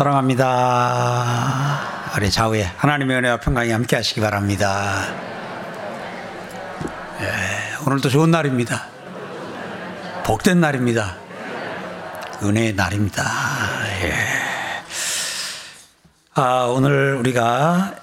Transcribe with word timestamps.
사랑합니다. 0.00 1.78
우리 2.16 2.30
좌우에 2.30 2.62
하나님의 2.62 3.18
은혜와 3.18 3.40
평강이 3.40 3.70
함께 3.70 3.96
하시기 3.96 4.22
바랍니다. 4.22 5.04
예, 7.20 7.26
오늘도 7.86 8.08
좋은 8.08 8.30
날입니다. 8.30 8.86
복된 10.24 10.58
날입니다. 10.58 11.18
은혜의 12.42 12.76
날입니다. 12.76 13.22
예. 14.04 14.14
아, 16.32 16.64
오늘 16.74 17.16
우리가 17.16 17.96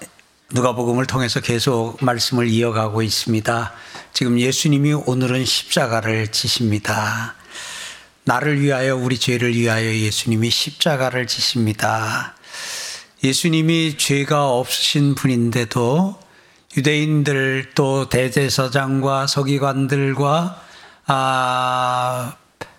누가복음을 0.52 1.04
통해서 1.06 1.40
계속 1.40 1.96
말씀을 2.00 2.46
이어가고 2.46 3.02
있습니다. 3.02 3.72
지금 4.12 4.38
예수님이 4.38 4.92
오늘은 4.92 5.44
십자가를 5.44 6.28
지십니다. 6.28 7.34
나를 8.28 8.60
위하여 8.60 8.94
우리 8.94 9.18
죄를 9.18 9.56
위하여 9.56 9.90
예수님이 9.90 10.50
십자가를 10.50 11.26
지십니다. 11.26 12.34
예수님이 13.24 13.96
죄가 13.96 14.50
없으신 14.50 15.14
분인데도 15.14 16.20
유대인들 16.76 17.70
또 17.74 18.10
대제사장과 18.10 19.28
서기관들과 19.28 20.60
아, 21.06 22.36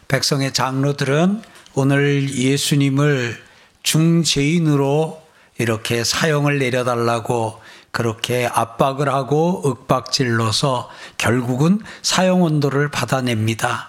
백성의 0.08 0.54
장로들은 0.54 1.42
오늘 1.74 2.32
예수님을 2.32 3.42
중죄인으로 3.82 5.20
이렇게 5.58 6.04
사형을 6.04 6.60
내려달라고 6.60 7.60
그렇게 7.90 8.46
압박을 8.46 9.10
하고 9.10 9.64
윽박질러서 9.66 10.92
결국은 11.18 11.82
사형 12.04 12.44
온도를 12.44 12.92
받아냅니다. 12.92 13.89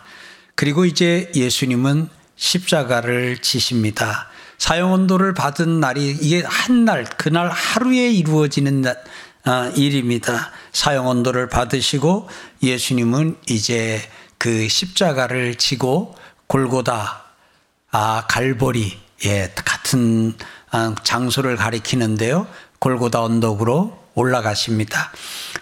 그리고 0.61 0.85
이제 0.85 1.33
예수님은 1.35 2.11
십자가를 2.37 3.39
지십니다. 3.39 4.29
사형원도를 4.59 5.33
받은 5.33 5.81
날이 5.81 6.11
이게 6.21 6.43
한 6.45 6.85
날, 6.85 7.07
그날 7.17 7.49
하루에 7.49 8.11
이루어지는 8.11 8.85
아, 9.45 9.73
일입니다. 9.75 10.51
사형원도를 10.73 11.49
받으시고 11.49 12.29
예수님은 12.63 13.39
이제 13.49 14.03
그 14.37 14.69
십자가를 14.69 15.55
지고 15.55 16.15
골고다, 16.47 17.23
아, 17.91 18.27
갈보리, 18.29 18.99
예, 19.25 19.51
같은 19.55 20.35
아, 20.71 20.95
장소를 21.03 21.57
가리키는데요. 21.57 22.47
골고다 22.81 23.23
언덕으로 23.23 23.99
올라가십니다. 24.15 25.11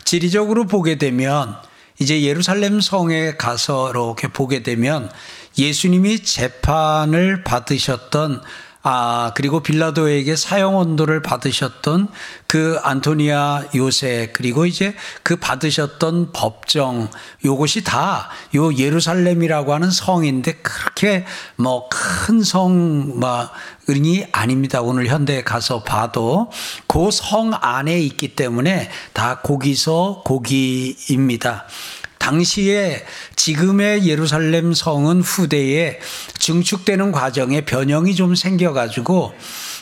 지리적으로 0.03 0.67
보게 0.67 0.99
되면 0.99 1.68
이제 1.99 2.23
예루살렘 2.23 2.81
성에 2.81 3.37
가서 3.37 3.91
이렇게 3.91 4.29
보게 4.29 4.63
되면 4.63 5.11
예수님이 5.59 6.21
재판을 6.21 7.43
받으셨던 7.43 8.43
아, 8.83 9.33
그리고 9.35 9.61
빌라도에게 9.61 10.37
사형 10.37 10.77
온도를 10.77 11.21
받으셨던 11.21 12.09
그 12.47 12.79
안토니아 12.83 13.65
요새, 13.75 14.31
그리고 14.33 14.67
이제 14.67 14.95
그 15.23 15.37
받으셨던 15.37 16.33
법정, 16.33 17.11
요것이 17.45 17.85
다 17.85 18.31
요 18.55 18.73
예루살렘이라고 18.75 19.75
하는 19.75 19.91
성인데 19.91 20.55
그렇게 20.63 21.27
뭐 21.57 21.89
큰 21.91 22.43
성, 22.43 23.19
막, 23.19 23.53
이 23.97 24.25
아닙니다. 24.33 24.83
오늘 24.83 25.07
현대에 25.07 25.43
가서 25.43 25.83
봐도 25.83 26.51
그 26.87 27.11
성 27.11 27.53
안에 27.55 27.99
있기 28.01 28.35
때문에 28.37 28.91
다 29.13 29.41
고기서 29.43 30.23
고기입니다. 30.25 31.65
당시에 32.19 33.05
지금의 33.37 34.07
예루살렘 34.07 34.75
성은 34.75 35.23
후대에 35.23 35.99
증축되는 36.39 37.13
과정에 37.13 37.63
변형이 37.63 38.15
좀 38.15 38.35
생겨가지고 38.35 39.33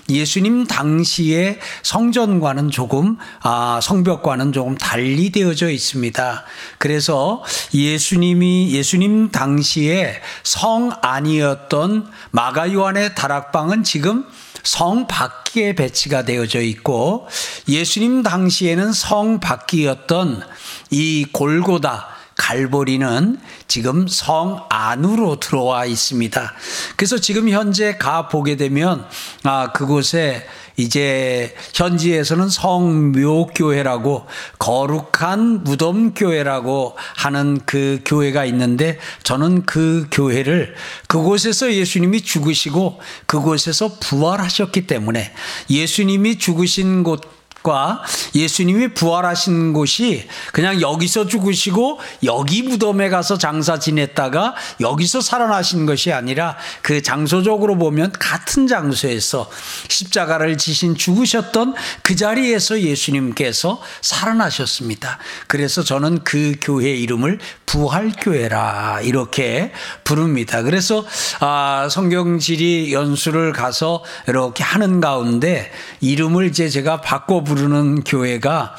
예수님 0.09 0.67
당시의 0.67 1.59
성전과는 1.83 2.71
조금 2.71 3.17
아, 3.43 3.81
성벽과는 3.83 4.53
조금 4.53 4.77
달리 4.77 5.31
되어져 5.31 5.71
있습니다. 5.71 6.45
그래서 6.79 7.43
예수님이 7.75 8.71
예수님 8.73 9.31
당시에 9.31 10.21
성 10.43 10.93
안이었던 11.03 12.11
마가 12.31 12.73
요한의 12.73 13.15
다락방은 13.15 13.83
지금 13.83 14.25
성 14.63 15.07
밖에 15.07 15.75
배치가 15.75 16.25
되어져 16.25 16.61
있고 16.61 17.29
예수님 17.69 18.23
당시에는 18.23 18.93
성 18.93 19.39
밖이었던 19.41 20.43
이 20.91 21.27
골고다 21.33 22.17
갈보리는 22.37 23.39
지금 23.69 24.07
성 24.09 24.65
안으로 24.69 25.41
들어와 25.41 25.87
있습니다. 25.87 26.53
그래서 26.97 27.19
지금 27.19 27.49
현재 27.49 27.97
가 27.97 28.29
보게 28.29 28.57
되면 28.57 29.07
아 29.43 29.73
그곳에 29.73 30.47
이제 30.77 31.55
현지에서는 31.75 32.49
성묘교회라고 32.49 34.27
거룩한 34.59 35.65
무덤교회라고 35.65 36.97
하는 37.17 37.61
그 37.65 38.01
교회가 38.05 38.45
있는데 38.47 38.99
저는 39.23 39.65
그 39.65 40.07
교회를 40.11 40.75
그곳에서 41.09 41.73
예수님이 41.73 42.21
죽으시고 42.21 43.01
그곳에서 43.27 43.97
부활하셨기 44.01 44.87
때문에 44.87 45.33
예수님이 45.71 46.39
죽으신 46.39 47.03
곳 47.03 47.36
과 47.67 48.01
예수님이 48.33 48.95
부활하신 48.95 49.73
곳이 49.73 50.29
그냥 50.53 50.81
여기서 50.81 51.27
죽으시고 51.27 51.99
여기 52.23 52.63
무덤에 52.63 53.09
가서 53.09 53.39
장사 53.39 53.81
지냈다가 53.81 54.55
여기서 54.79 55.21
살아나신 55.21 55.85
것이 55.85 56.13
아니라 56.13 56.57
그 56.83 57.03
장소적으로 57.03 57.77
보면 57.77 58.13
같은 58.13 58.69
장소에서 58.69 59.51
십자가를 59.89 60.59
지신 60.59 60.95
죽으셨던 60.95 61.75
그 62.03 62.15
자리에서 62.15 62.83
예수님께서 62.83 63.83
살아나셨습니다. 64.01 65.19
그래서 65.49 65.83
저는 65.83 66.23
그 66.23 66.55
교회 66.61 66.93
이름을 66.93 67.41
부활교회라 67.67 69.01
이렇게 69.03 69.73
부릅니다. 70.05 70.63
그래서 70.63 71.05
아, 71.41 71.89
성경지리 71.91 72.93
연수를 72.93 73.53
가서 73.53 74.05
이렇게 74.29 74.63
하는 74.63 75.01
가운데 75.01 75.73
이름을 76.01 76.47
이제 76.47 76.69
제가 76.69 77.01
바꿔 77.01 77.43
부르 77.43 77.56
부르는 77.57 78.05
교회가 78.05 78.77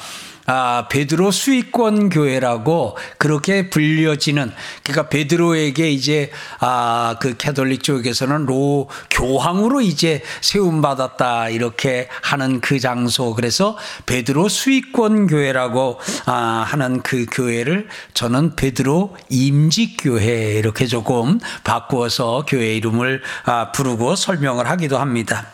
아, 0.50 0.86
베드로 0.88 1.30
수익권 1.30 2.08
교회라고 2.08 2.96
그렇게 3.18 3.68
불려지는 3.68 4.50
그러니까 4.82 5.10
베드로에게 5.10 5.90
이제 5.90 6.30
아, 6.60 7.16
그 7.20 7.36
캐톨릭 7.36 7.82
쪽에서는 7.82 8.46
로 8.46 8.88
교황으로 9.10 9.82
이제 9.82 10.22
세움 10.40 10.80
받았다 10.80 11.50
이렇게 11.50 12.08
하는 12.22 12.62
그 12.62 12.80
장소 12.80 13.34
그래서 13.34 13.76
베드로 14.06 14.48
수익권 14.48 15.26
교회라고 15.26 16.00
아, 16.24 16.64
하는 16.66 17.02
그 17.02 17.26
교회를 17.30 17.88
저는 18.14 18.56
베드로 18.56 19.16
임직 19.28 19.98
교회 20.00 20.54
이렇게 20.54 20.86
조금 20.86 21.40
바꾸어서 21.62 22.46
교회 22.48 22.74
이름을 22.76 23.22
아, 23.44 23.70
부르고 23.72 24.16
설명을 24.16 24.66
하기도 24.70 24.96
합니다. 24.96 25.48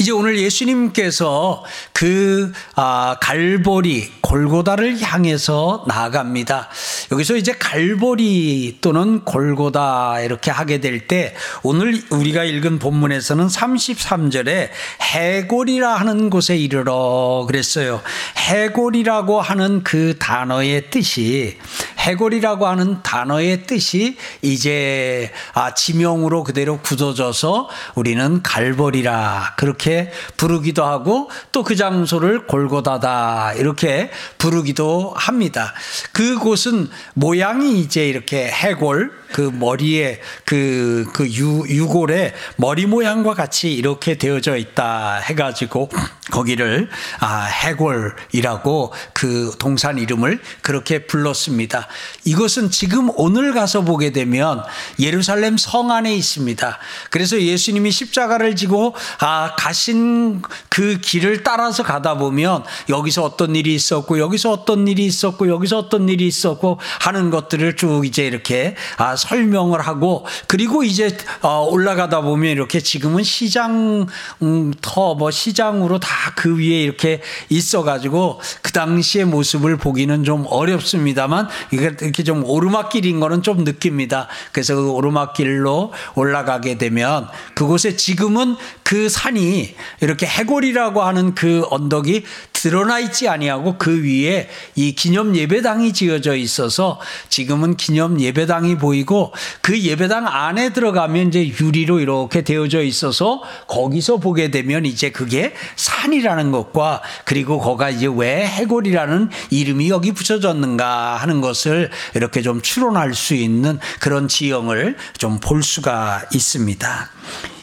이제 0.00 0.12
오늘 0.12 0.38
예수님께서 0.38 1.62
그 1.92 2.52
아, 2.74 3.16
갈보리 3.20 4.10
골고다를 4.22 4.98
향해서 5.02 5.84
나아갑니다. 5.86 6.70
여기서 7.12 7.36
이제 7.36 7.52
갈보리 7.52 8.78
또는 8.80 9.22
골고다 9.26 10.22
이렇게 10.22 10.50
하게 10.50 10.80
될 10.80 11.00
때 11.06 11.34
오늘 11.62 12.02
우리가 12.10 12.44
읽은 12.44 12.78
본문에서는 12.78 13.46
33절에 13.46 14.70
해골이라 15.02 15.96
하는 15.96 16.30
곳에 16.30 16.56
이르러 16.56 17.44
그랬어요. 17.46 18.00
해골이라고 18.36 19.40
하는 19.40 19.82
그 19.82 20.16
단어의 20.18 20.90
뜻이 20.90 21.58
해골이라고 21.98 22.66
하는 22.66 23.02
단어의 23.02 23.64
뜻이 23.66 24.16
이제 24.40 25.30
아, 25.52 25.74
지명으로 25.74 26.44
그대로 26.44 26.78
굳어져서 26.78 27.68
우리는 27.94 28.42
갈보리라 28.42 29.54
그렇게 29.56 29.89
부르기도 30.36 30.84
하고 30.84 31.30
또 31.52 31.70
그 31.70 31.76
장소를 31.76 32.48
골고다다 32.48 33.52
이렇게 33.52 34.10
부르기도 34.38 35.14
합니다. 35.14 35.72
그곳은 36.12 36.88
모양이 37.14 37.78
이제 37.78 38.08
이렇게 38.08 38.48
해골 38.48 39.12
그 39.32 39.40
머리에 39.42 40.20
그, 40.44 41.08
그 41.12 41.28
유, 41.32 41.64
유골에 41.68 42.34
머리 42.56 42.86
모양과 42.86 43.34
같이 43.34 43.72
이렇게 43.72 44.16
되어져 44.16 44.56
있다 44.56 45.16
해가지고 45.16 45.88
거기를 46.30 46.88
아, 47.20 47.44
해골이라고 47.44 48.92
그 49.12 49.52
동산 49.58 49.98
이름을 49.98 50.40
그렇게 50.62 51.06
불렀습니다. 51.06 51.88
이것은 52.24 52.70
지금 52.70 53.10
오늘 53.16 53.52
가서 53.52 53.82
보게 53.82 54.10
되면 54.12 54.62
예루살렘 54.98 55.56
성 55.56 55.90
안에 55.90 56.14
있습니다. 56.14 56.78
그래서 57.10 57.40
예수님이 57.40 57.90
십자가를 57.90 58.56
지고 58.56 58.94
아, 59.18 59.54
가신 59.56 60.42
그 60.68 60.98
길을 61.00 61.42
따라서 61.42 61.82
가다 61.82 62.18
보면 62.18 62.64
여기서 62.88 63.24
어떤 63.24 63.56
일이 63.56 63.74
있었고 63.74 64.18
여기서 64.18 64.52
어떤 64.52 64.88
일이 64.88 65.04
있었고 65.04 65.48
여기서 65.48 65.78
어떤 65.78 66.08
일이 66.08 66.26
있었고 66.26 66.78
하는 67.00 67.30
것들을 67.30 67.76
쭉 67.76 68.06
이제 68.06 68.26
이렇게 68.26 68.76
아, 68.96 69.16
설명을 69.20 69.80
하고 69.80 70.26
그리고 70.46 70.82
이제 70.82 71.16
어, 71.42 71.66
올라가다 71.70 72.22
보면 72.22 72.50
이렇게 72.50 72.80
지금은 72.80 73.22
시장 73.22 74.06
음, 74.42 74.72
터뭐 74.80 75.30
시장으로 75.30 76.00
다 76.00 76.30
그 76.40 76.58
위에 76.58 76.82
이렇게 76.82 77.20
있어 77.50 77.82
가지고 77.82 78.40
그 78.62 78.72
당시의 78.72 79.26
모습을 79.26 79.76
보기는 79.76 80.24
좀 80.24 80.46
어렵습니다만 80.48 81.48
이렇게 81.70 82.22
좀 82.22 82.44
오르막길인 82.44 83.20
거는 83.20 83.42
좀 83.42 83.64
느낍니다. 83.64 84.28
그래서 84.52 84.74
그 84.74 84.90
오르막길로 84.90 85.92
올라가게 86.14 86.78
되면 86.78 87.28
그곳에 87.54 87.96
지금은 87.96 88.56
그 88.90 89.08
산이 89.08 89.72
이렇게 90.00 90.26
해골이라고 90.26 91.00
하는 91.00 91.36
그 91.36 91.64
언덕이 91.70 92.24
드러나 92.52 92.98
있지 92.98 93.28
아니하고 93.28 93.78
그 93.78 94.02
위에 94.02 94.48
이 94.74 94.96
기념 94.96 95.36
예배당이 95.36 95.92
지어져 95.92 96.34
있어서 96.34 96.98
지금은 97.28 97.76
기념 97.76 98.20
예배당이 98.20 98.78
보이고 98.78 99.32
그 99.60 99.78
예배당 99.78 100.26
안에 100.26 100.72
들어가면 100.72 101.28
이제 101.28 101.46
유리로 101.46 102.00
이렇게 102.00 102.42
되어져 102.42 102.82
있어서 102.82 103.40
거기서 103.68 104.16
보게 104.16 104.50
되면 104.50 104.84
이제 104.84 105.10
그게 105.10 105.54
산이라는 105.76 106.50
것과 106.50 107.00
그리고 107.24 107.60
거가 107.60 107.90
이제 107.90 108.08
왜 108.12 108.44
해골이라는 108.44 109.30
이름이 109.50 109.88
여기 109.88 110.10
붙여졌는가 110.10 111.14
하는 111.14 111.40
것을 111.40 111.90
이렇게 112.16 112.42
좀 112.42 112.60
추론할 112.60 113.14
수 113.14 113.34
있는 113.34 113.78
그런 114.00 114.26
지형을 114.26 114.96
좀 115.16 115.38
볼 115.38 115.62
수가 115.62 116.24
있습니다. 116.34 117.08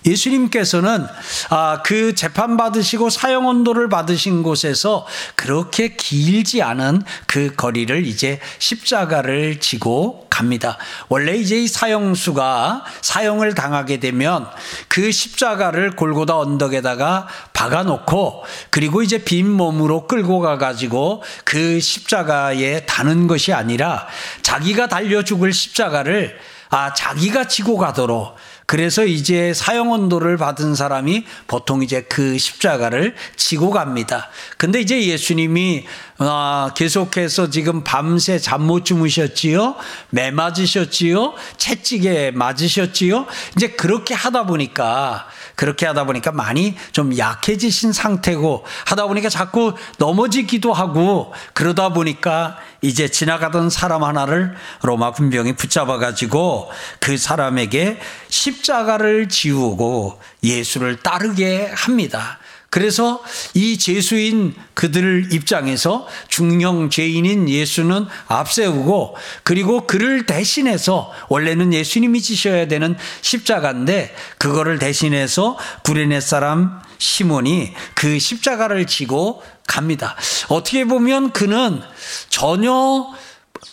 예수님께서는 0.07 1.05
아, 1.49 1.81
그 1.83 2.15
재판 2.15 2.57
받으시고 2.57 3.09
사형 3.09 3.47
언도를 3.47 3.89
받으신 3.89 4.43
곳에서 4.43 5.05
그렇게 5.35 5.95
길지 5.95 6.61
않은 6.61 7.03
그 7.25 7.53
거리를 7.55 8.05
이제 8.05 8.39
십자가를 8.59 9.59
지고 9.59 10.27
갑니다. 10.29 10.77
원래 11.09 11.35
이제 11.35 11.57
이 11.57 11.67
사형수가 11.67 12.85
사형을 13.01 13.55
당하게 13.55 13.99
되면 13.99 14.47
그 14.87 15.11
십자가를 15.11 15.95
골고다 15.95 16.37
언덕에다가 16.37 17.27
박아놓고 17.53 18.45
그리고 18.69 19.01
이제 19.01 19.23
빈 19.23 19.49
몸으로 19.49 20.07
끌고 20.07 20.39
가가지고 20.39 21.23
그 21.43 21.79
십자가에 21.79 22.85
다는 22.85 23.27
것이 23.27 23.51
아니라 23.51 24.07
자기가 24.43 24.87
달려 24.87 25.23
죽을 25.23 25.53
십자가를 25.53 26.37
아, 26.69 26.93
자기가 26.93 27.47
지고 27.47 27.77
가도록 27.77 28.35
그래서 28.69 29.05
이제 29.05 29.53
사형 29.53 29.93
언도를 29.93 30.35
받은 30.35 30.75
사람이 30.75 31.23
보통 31.47 31.81
이제 31.83 32.01
그 32.01 32.37
십자가를 32.37 33.15
지고 33.37 33.71
갑니다. 33.71 34.29
근데 34.57 34.81
이제 34.81 35.01
예수님이 35.05 35.85
어, 36.19 36.71
계속해서 36.75 37.49
지금 37.49 37.85
밤새 37.85 38.37
잠 38.37 38.67
못 38.67 38.83
주무셨지요? 38.83 39.75
매 40.09 40.31
맞으셨지요? 40.31 41.33
채찍에 41.55 42.31
맞으셨지요? 42.31 43.25
이제 43.55 43.69
그렇게 43.69 44.13
하다 44.13 44.45
보니까 44.47 45.27
그렇게 45.57 45.87
하다 45.87 46.05
보니까 46.05 46.31
많이 46.31 46.77
좀 46.91 47.17
약해지신 47.17 47.91
상태고 47.91 48.63
하다 48.85 49.07
보니까 49.07 49.27
자꾸 49.27 49.73
넘어지기도 49.97 50.71
하고 50.71 51.33
그러다 51.53 51.89
보니까 51.89 52.57
이제 52.81 53.09
지나가던 53.09 53.71
사람 53.71 54.03
하나를 54.03 54.55
로마 54.83 55.11
군병이 55.11 55.55
붙잡아 55.55 55.97
가지고 55.97 56.69
그 56.99 57.17
사람에게 57.17 57.99
십자가를 58.29 59.29
지우고 59.29 60.21
예수를 60.43 60.97
따르게 60.97 61.71
합니다. 61.75 62.37
그래서 62.69 63.21
이 63.53 63.77
죄수인 63.77 64.53
그들 64.73 65.29
입장에서 65.31 66.07
중형 66.27 66.89
죄인인 66.89 67.49
예수는 67.49 68.05
앞세우고 68.27 69.15
그리고 69.43 69.87
그를 69.87 70.25
대신해서 70.25 71.11
원래는 71.29 71.73
예수님이 71.73 72.21
지셔야 72.21 72.67
되는 72.67 72.95
십자가인데 73.21 74.13
그거를 74.37 74.79
대신해서 74.79 75.57
구레네 75.83 76.19
사람 76.19 76.81
시몬이 76.97 77.73
그 77.93 78.19
십자가를 78.19 78.85
지고 78.85 79.41
갑니다. 79.67 80.15
어떻게 80.49 80.85
보면 80.85 81.31
그는 81.31 81.81
전혀 82.29 83.07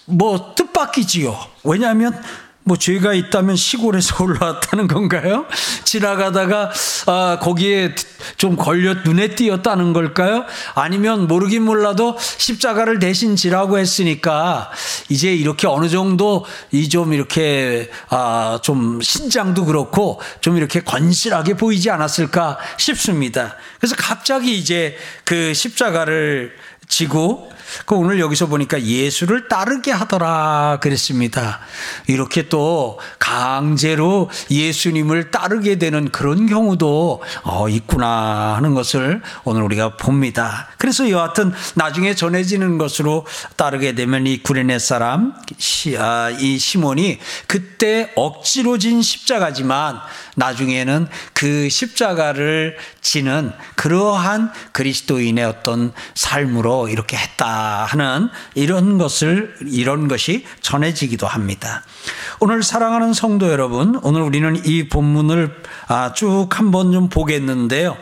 뭐 0.07 0.55
뜻밖이지요. 0.55 1.37
왜냐하면 1.65 2.21
뭐 2.67 2.79
죄가 2.79 3.13
있다면 3.13 3.57
시골에서 3.57 4.17
올라왔다는 4.25 4.89
건가요? 4.89 5.45
지나가다가 5.85 6.71
아, 7.07 7.39
거기에 7.41 7.95
좀 8.39 8.57
걸려 8.57 8.95
눈에 8.95 9.35
띄었다는 9.35 9.93
걸까요? 9.93 10.45
아니면 10.75 11.29
모르긴 11.29 11.63
몰라도 11.65 12.17
십자가를 12.19 12.99
대신 12.99 13.37
지라고 13.37 13.79
했으니까 13.79 14.71
이제 15.11 15.35
이렇게 15.35 15.67
어느 15.67 15.89
정도 15.89 16.45
이 16.73 16.89
좀 16.95 17.13
이렇게 17.13 17.91
아, 18.09 18.61
좀 18.63 19.01
신장도 19.03 19.65
그렇고 19.65 20.21
좀 20.41 20.57
이렇게 20.57 20.79
건실하게 20.81 21.55
보이지 21.55 21.91
않았을까 21.91 22.57
싶습니다. 22.79 23.57
그래서 23.81 23.97
갑자기 23.99 24.57
이제 24.57 24.97
그 25.25 25.53
십자가를 25.53 26.55
지고 26.87 27.51
그 27.87 27.95
오늘 27.95 28.21
여기서 28.21 28.47
보니까 28.47 28.83
예수를 28.83 29.49
따르게 29.49 29.93
하더라 29.93 30.79
그랬습니다. 30.81 31.61
이렇게 32.07 32.49
또 32.49 32.99
강제로 33.19 34.31
예수님을 34.51 35.31
따르게 35.31 35.79
되는 35.79 36.11
그런 36.11 36.47
경우도 36.47 37.23
어, 37.43 37.69
있구나 37.69 38.55
하는 38.57 38.75
것을 38.75 39.23
오늘 39.45 39.63
우리가 39.63 39.97
봅니다. 39.97 40.69
그래서 40.79 41.11
여하튼 41.11 41.53
나중에 41.75 42.15
전해지는 42.15 42.79
것으로 42.79 43.27
따르게 43.57 43.95
되면 43.95 44.27
이 44.27 44.43
구레네 44.43 44.79
사람 44.79 45.35
아, 45.99 46.31
이 46.39 46.59
시몬이 46.59 47.19
그때 47.47 48.13
억지로 48.17 48.79
진 48.79 49.03
십자가지만 49.03 50.01
나중에는 50.37 51.09
그 51.33 51.69
십자가를 51.69 52.77
지는 53.01 53.53
그러한 53.77 54.53
그리스도인의 54.73 55.45
어떤 55.45 55.93
삶으로 56.15 56.89
이렇게 56.89 57.17
했다 57.17 57.55
하는 57.65 58.29
이런 58.55 58.99
것을 58.99 59.55
이런 59.67 60.09
것이 60.09 60.45
전해지기도 60.61 61.27
합니다. 61.27 61.83
오늘 62.41 62.63
사랑하는 62.63 63.13
성도 63.13 63.51
여러분, 63.51 63.99
오늘 64.03 64.23
우리는 64.23 64.61
이 64.67 64.89
본문을 64.89 65.63
아, 65.89 66.13
쭉 66.13 66.49
한번 66.51 66.93
좀 66.93 67.09
보겠는데요. 67.09 67.97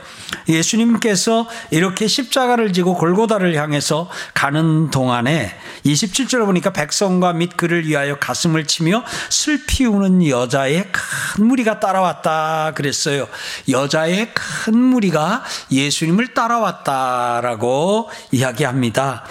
예수님께서 0.49 1.49
이렇게 1.70 2.06
십자가를 2.06 2.73
지고 2.73 2.97
골고다를 2.97 3.55
향해서 3.55 4.09
가는 4.35 4.91
동안에 4.91 5.56
27절에 5.85 6.44
보니까 6.47 6.73
백성과 6.73 7.32
및 7.32 7.56
그를 7.56 7.87
위하여 7.87 8.19
가슴을 8.19 8.67
치며 8.67 9.05
슬피 9.29 9.85
우는 9.85 10.26
여자의 10.29 10.88
큰 10.91 11.47
무리가 11.47 11.81
따라왔다 11.81 12.73
그랬어요. 12.75 13.28
여자의 13.69 14.33
큰 14.35 14.78
무리가 14.78 15.45
예수님을 15.71 16.35
따라왔다라고 16.35 18.11
이야기합니다. 18.31 19.25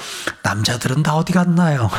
남자들은 0.43 1.03
다 1.03 1.15
어디 1.15 1.33
갔나요? 1.33 1.89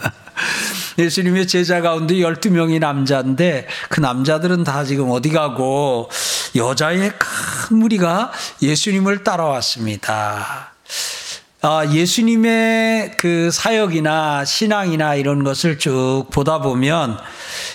예수님의 0.98 1.46
제자 1.46 1.80
가운데 1.80 2.14
12명이 2.14 2.78
남자인데 2.78 3.66
그 3.88 4.00
남자들은 4.00 4.64
다 4.64 4.84
지금 4.84 5.10
어디 5.10 5.30
가고 5.30 6.10
여자의 6.56 7.12
큰 7.18 7.78
무리가 7.78 8.32
예수님을 8.62 9.24
따라왔습니다. 9.24 10.72
아, 11.62 11.86
예수님의 11.92 13.16
그 13.18 13.50
사역이나 13.50 14.44
신앙이나 14.44 15.14
이런 15.14 15.44
것을 15.44 15.78
쭉 15.78 16.26
보다 16.32 16.60
보면 16.60 17.18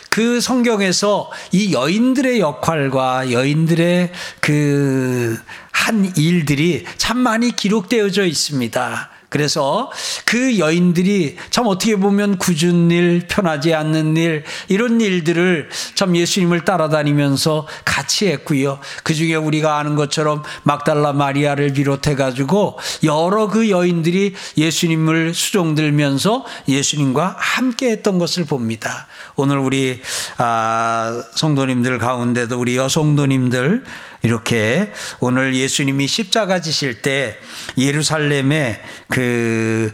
그 0.09 0.41
성경에서 0.41 1.31
이 1.51 1.73
여인들의 1.73 2.39
역할과 2.39 3.31
여인들의 3.31 4.11
그 4.41 5.37
한 5.85 6.11
일들이 6.17 6.83
참 6.97 7.19
많이 7.19 7.55
기록되어져 7.55 8.25
있습니다. 8.25 9.09
그래서 9.29 9.91
그 10.25 10.59
여인들이 10.59 11.37
참 11.49 11.67
어떻게 11.67 11.95
보면 11.95 12.37
굳은 12.37 12.91
일, 12.91 13.25
편하지 13.27 13.73
않는 13.73 14.17
일, 14.17 14.43
이런 14.67 15.01
일들을 15.01 15.69
참 15.95 16.15
예수님을 16.15 16.65
따라다니면서 16.65 17.67
같이 17.83 18.27
했고요. 18.27 18.79
그 19.03 19.13
중에 19.13 19.35
우리가 19.35 19.77
아는 19.77 19.95
것처럼 19.95 20.43
막달라 20.63 21.13
마리아를 21.13 21.73
비롯해가지고 21.73 22.79
여러 23.03 23.47
그 23.47 23.69
여인들이 23.69 24.35
예수님을 24.57 25.33
수종들면서 25.33 26.45
예수님과 26.67 27.35
함께 27.37 27.91
했던 27.91 28.19
것을 28.19 28.45
봅니다. 28.45 29.07
오늘 29.35 29.57
우리, 29.57 30.01
아, 30.37 31.23
성도님들 31.35 31.97
가운데도 31.97 32.59
우리 32.59 32.77
여성도님들 32.77 33.83
이렇게 34.25 34.91
오늘 35.19 35.55
예수님이 35.55 36.07
십자가 36.07 36.59
지실 36.59 37.03
때 37.03 37.37
예루살렘에 37.77 38.81
그 39.07 39.93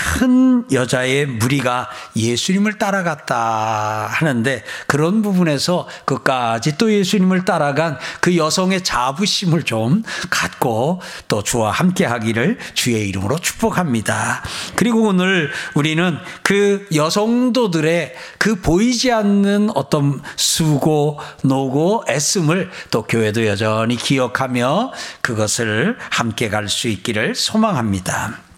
큰 0.00 0.64
여자의 0.72 1.26
무리가 1.26 1.90
예수님을 2.16 2.78
따라갔다 2.78 4.08
하는데 4.10 4.64
그런 4.86 5.20
부분에서 5.20 5.86
끝까지 6.06 6.78
또 6.78 6.90
예수님을 6.90 7.44
따라간 7.44 7.98
그 8.20 8.36
여성의 8.36 8.82
자부심을 8.82 9.64
좀 9.64 10.02
갖고 10.30 11.02
또 11.28 11.42
주와 11.42 11.70
함께 11.70 12.06
하기를 12.06 12.58
주의 12.72 13.06
이름으로 13.10 13.38
축복합니다. 13.38 14.42
그리고 14.74 15.02
오늘 15.02 15.50
우리는 15.74 16.16
그 16.42 16.86
여성도들의 16.94 18.14
그 18.38 18.56
보이지 18.56 19.12
않는 19.12 19.70
어떤 19.74 20.22
수고, 20.36 21.18
노고, 21.42 22.04
애씀을 22.08 22.70
또 22.90 23.02
교회도 23.02 23.46
여전히 23.46 23.96
기억하며 23.96 24.92
그것을 25.20 25.98
함께 26.10 26.48
갈 26.48 26.70
수 26.70 26.88
있기를 26.88 27.34
소망합니다. 27.34 28.49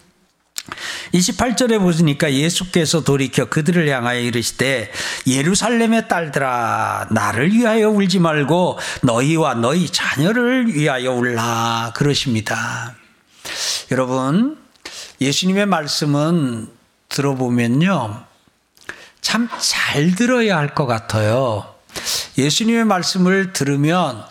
28절에 1.15 1.79
보시니까 1.79 2.33
예수께서 2.33 3.03
돌이켜 3.03 3.47
그들을 3.47 3.89
향하여 3.89 4.21
이르시되 4.21 4.91
예루살렘의 5.27 6.09
딸들아 6.09 7.09
나를 7.11 7.53
위하여 7.53 7.91
울지 7.91 8.19
말고 8.19 8.79
너희와 9.03 9.55
너희 9.55 9.89
자녀를 9.89 10.75
위하여 10.75 11.13
울라 11.13 11.93
그러십니다. 11.95 12.95
여러분 13.91 14.59
예수님의 15.21 15.67
말씀은 15.67 16.69
들어보면요 17.09 18.25
참 19.21 19.49
잘 19.61 20.15
들어야 20.15 20.57
할 20.57 20.75
것 20.75 20.87
같아요. 20.87 21.73
예수님의 22.39 22.85
말씀을 22.87 23.53
들으면 23.53 24.25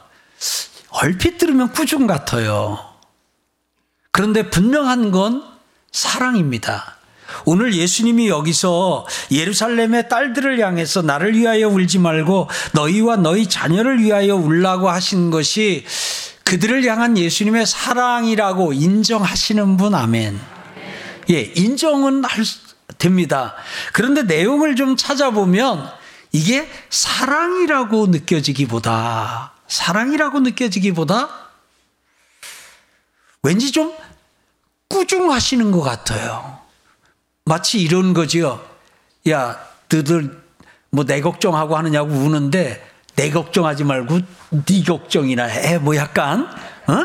얼핏 0.89 1.37
들으면 1.37 1.71
꾸중 1.71 2.07
같아요. 2.07 2.79
그런데 4.11 4.49
분명한 4.49 5.11
건 5.11 5.50
사랑입니다. 5.91 6.97
오늘 7.45 7.73
예수님이 7.73 8.27
여기서 8.27 9.07
예루살렘의 9.31 10.09
딸들을 10.09 10.59
향해서 10.59 11.01
나를 11.01 11.35
위하여 11.35 11.69
울지 11.69 11.99
말고 11.99 12.49
너희와 12.73 13.17
너희 13.17 13.47
자녀를 13.47 14.01
위하여 14.01 14.35
울라고 14.35 14.89
하신 14.89 15.31
것이 15.31 15.85
그들을 16.43 16.83
향한 16.85 17.17
예수님의 17.17 17.65
사랑이라고 17.65 18.73
인정하시는 18.73 19.77
분 19.77 19.95
아멘. 19.95 20.39
예, 21.29 21.41
인정은 21.55 22.25
할 22.25 22.43
됩니다. 22.97 23.55
그런데 23.93 24.23
내용을 24.23 24.75
좀 24.75 24.97
찾아보면 24.97 25.89
이게 26.33 26.69
사랑이라고 26.89 28.07
느껴지기보다 28.07 29.53
사랑이라고 29.67 30.41
느껴지기보다 30.41 31.29
왠지 33.43 33.71
좀 33.71 33.93
꾸중하시는 34.91 35.71
것 35.71 35.81
같아요. 35.81 36.59
마치 37.45 37.81
이런 37.81 38.13
거지요. 38.13 38.61
야, 39.29 39.57
너들 39.89 40.39
뭐 40.91 41.05
내 41.05 41.21
걱정하고 41.21 41.77
하느냐고 41.77 42.11
우는데 42.13 42.85
내 43.15 43.29
걱정하지 43.29 43.83
말고 43.85 44.19
네 44.65 44.83
걱정이나 44.83 45.45
해. 45.45 45.77
뭐 45.77 45.95
약간 45.95 46.43
어? 46.87 46.95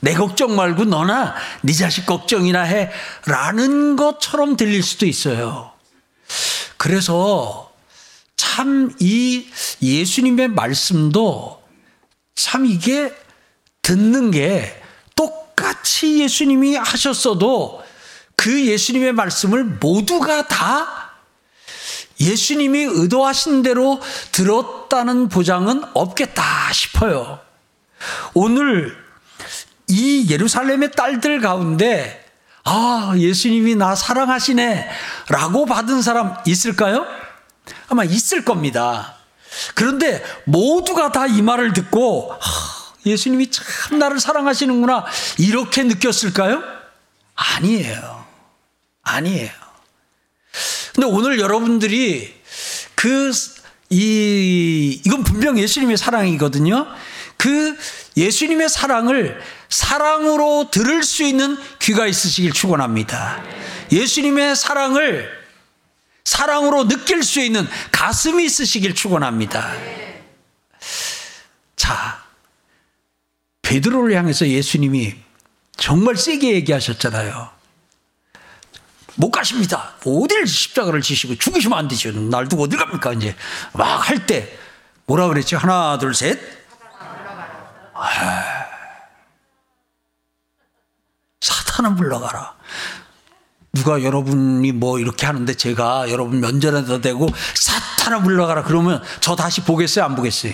내 0.00 0.14
걱정 0.14 0.54
말고 0.56 0.84
너나 0.84 1.34
네 1.62 1.72
자식 1.72 2.06
걱정이나 2.06 2.62
해. 2.62 2.90
라는 3.26 3.96
것처럼 3.96 4.56
들릴 4.56 4.82
수도 4.82 5.06
있어요. 5.06 5.72
그래서 6.76 7.70
참 8.36 8.90
이 9.00 9.48
예수님의 9.80 10.48
말씀도 10.48 11.62
참 12.34 12.66
이게 12.66 13.14
듣는 13.82 14.30
게 14.30 14.81
똑같이 15.82 16.20
예수님이 16.20 16.76
하셨어도 16.76 17.82
그 18.36 18.66
예수님의 18.66 19.12
말씀을 19.12 19.64
모두가 19.64 20.46
다 20.46 21.10
예수님이 22.20 22.84
의도하신 22.84 23.62
대로 23.62 24.00
들었다는 24.30 25.28
보장은 25.28 25.82
없겠다 25.92 26.72
싶어요. 26.72 27.40
오늘 28.32 28.96
이 29.88 30.26
예루살렘의 30.30 30.92
딸들 30.92 31.40
가운데 31.40 32.24
아, 32.64 33.12
예수님이 33.16 33.74
나 33.74 33.96
사랑하시네 33.96 34.88
라고 35.28 35.66
받은 35.66 36.00
사람 36.00 36.36
있을까요? 36.46 37.04
아마 37.88 38.04
있을 38.04 38.44
겁니다. 38.44 39.16
그런데 39.74 40.22
모두가 40.44 41.10
다 41.12 41.26
이 41.26 41.42
말을 41.42 41.72
듣고 41.72 42.32
예수님이 43.04 43.50
참 43.50 43.98
나를 43.98 44.20
사랑하시는구나. 44.20 45.04
이렇게 45.38 45.82
느꼈을까요? 45.82 46.62
아니에요. 47.34 48.24
아니에요. 49.02 49.50
근데 50.94 51.06
오늘 51.06 51.40
여러분들이 51.40 52.34
그, 52.94 53.32
이, 53.90 55.00
이건 55.04 55.24
분명 55.24 55.58
예수님의 55.58 55.96
사랑이거든요. 55.96 56.86
그 57.36 57.76
예수님의 58.16 58.68
사랑을 58.68 59.40
사랑으로 59.68 60.70
들을 60.70 61.02
수 61.02 61.24
있는 61.24 61.58
귀가 61.80 62.06
있으시길 62.06 62.52
축원합니다. 62.52 63.42
예수님의 63.90 64.54
사랑을 64.54 65.42
사랑으로 66.24 66.86
느낄 66.86 67.22
수 67.22 67.40
있는 67.40 67.66
가슴이 67.90 68.44
있으시길 68.44 68.94
축원합니다. 68.94 69.74
자, 71.74 72.21
베드로를 73.72 74.14
향해서 74.14 74.46
예수님이 74.48 75.14
정말 75.78 76.16
세게 76.16 76.52
얘기하셨잖아요. 76.56 77.48
못 79.14 79.30
가십니다. 79.30 79.94
어딜 80.04 80.46
십자가를 80.46 81.00
지시고 81.00 81.36
죽으시면 81.36 81.78
안 81.78 81.88
되죠. 81.88 82.12
날 82.12 82.48
두고 82.48 82.64
어딜 82.64 82.78
갑니까? 82.78 83.14
이제 83.14 83.34
막 83.72 84.08
할 84.10 84.26
때 84.26 84.58
뭐라 85.06 85.28
그랬죠? 85.28 85.56
하나, 85.56 85.96
둘, 85.98 86.14
셋. 86.14 86.38
아, 87.94 88.42
사탄은 91.40 91.96
불러가라. 91.96 92.54
누가 93.72 94.02
여러분이 94.02 94.70
뭐 94.72 94.98
이렇게 94.98 95.24
하는데 95.24 95.52
제가 95.54 96.10
여러분 96.10 96.40
면전에다 96.40 97.00
대고 97.00 97.26
사탄을 97.54 98.22
불러가라 98.22 98.64
그러면 98.64 99.02
저 99.20 99.34
다시 99.34 99.62
보겠어요? 99.62 100.04
안 100.04 100.14
보겠어요? 100.14 100.52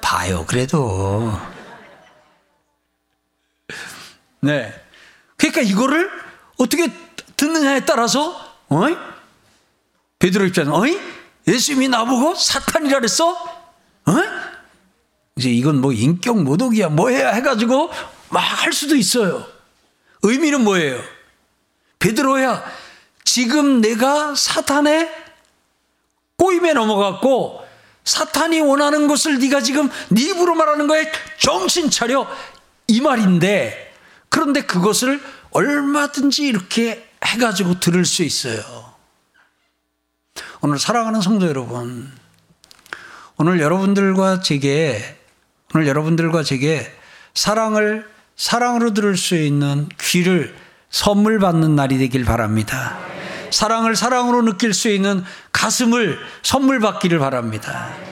봐요, 0.00 0.44
그래도. 0.46 1.55
네. 4.46 4.72
그러니까 5.36 5.60
이거를 5.60 6.10
어떻게 6.58 6.90
듣느냐에 7.36 7.84
따라서, 7.84 8.34
어이? 8.68 8.96
베드로 10.18 10.46
입장에 10.46 10.70
어이? 10.70 10.98
예수님이 11.46 11.88
나보고 11.88 12.34
사탄이라 12.34 12.98
그랬어? 12.98 13.32
어이? 14.06 14.24
이제 15.36 15.50
이건 15.50 15.80
뭐 15.80 15.92
인격 15.92 16.42
모독이야, 16.42 16.88
뭐 16.88 17.10
해야 17.10 17.30
해가지고 17.32 17.90
막 18.30 18.40
할 18.40 18.72
수도 18.72 18.96
있어요. 18.96 19.46
의미는 20.22 20.64
뭐예요? 20.64 21.00
베드로야, 21.98 22.64
지금 23.24 23.80
내가 23.80 24.34
사탄의 24.34 25.08
꼬임에 26.36 26.72
넘어갔고 26.72 27.64
사탄이 28.04 28.60
원하는 28.60 29.08
것을 29.08 29.38
네가 29.38 29.60
지금 29.60 29.90
네 30.08 30.22
입으로 30.30 30.54
말하는 30.54 30.86
거에 30.86 31.10
정신 31.38 31.90
차려 31.90 32.26
이 32.88 33.00
말인데 33.00 33.85
그런데 34.28 34.62
그것을 34.62 35.20
얼마든지 35.50 36.46
이렇게 36.46 37.08
해가지고 37.24 37.80
들을 37.80 38.04
수 38.04 38.22
있어요. 38.22 38.62
오늘 40.60 40.78
사랑하는 40.78 41.20
성도 41.20 41.46
여러분, 41.46 42.10
오늘 43.36 43.60
여러분들과 43.60 44.40
제게 44.40 45.18
오늘 45.74 45.86
여러분들과 45.86 46.42
제게 46.42 46.92
사랑을 47.34 48.08
사랑으로 48.36 48.94
들을 48.94 49.16
수 49.16 49.34
있는 49.36 49.88
귀를 50.00 50.54
선물 50.90 51.38
받는 51.38 51.76
날이 51.76 51.98
되길 51.98 52.24
바랍니다. 52.24 52.98
사랑을 53.50 53.96
사랑으로 53.96 54.42
느낄 54.42 54.74
수 54.74 54.88
있는 54.88 55.24
가슴을 55.52 56.18
선물 56.42 56.80
받기를 56.80 57.18
바랍니다. 57.18 58.05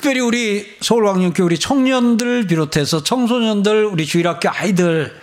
특별히 0.00 0.20
우리 0.20 0.78
서울광역교 0.80 1.44
우리 1.44 1.58
청년들 1.58 2.46
비롯해서 2.46 3.02
청소년들, 3.02 3.84
우리 3.84 4.06
주일학교 4.06 4.48
아이들, 4.48 5.14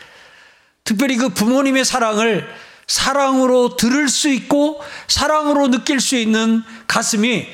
특별히 0.83 1.17
그 1.17 1.29
부모님의 1.29 1.83
사랑을 1.83 2.47
사랑으로 2.85 3.75
들을 3.75 4.07
수 4.07 4.29
있고 4.29 4.79
사랑으로 5.07 5.71
느낄 5.71 5.99
수 5.99 6.15
있는 6.15 6.61
가슴이 6.85 7.47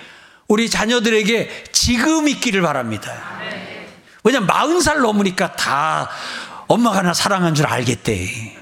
우리 0.50 0.70
자녀들에게 0.70 1.64
지금 1.72 2.28
있기를 2.28 2.62
바랍니다. 2.62 3.14
왜냐면 4.26 4.46
마흔 4.46 4.82
살 4.82 5.00
넘으니까 5.00 5.54
다 5.54 6.10
엄마가 6.68 7.04
나 7.04 7.14
사랑한 7.14 7.56
줄 7.56 7.68
알겠대. 7.68 8.58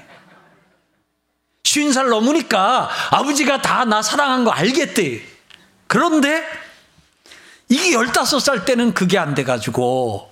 쉰 1.64 1.92
살 1.92 2.10
넘으니까 2.10 2.88
아버지가 3.10 3.60
다 3.60 3.84
나 3.86 4.02
사랑한 4.02 4.44
거 4.44 4.52
알겠대. 4.52 5.20
그런데 5.88 6.44
이게 7.72 7.92
열다섯 7.94 8.42
살 8.42 8.66
때는 8.66 8.92
그게 8.92 9.16
안 9.16 9.34
돼가지고 9.34 10.30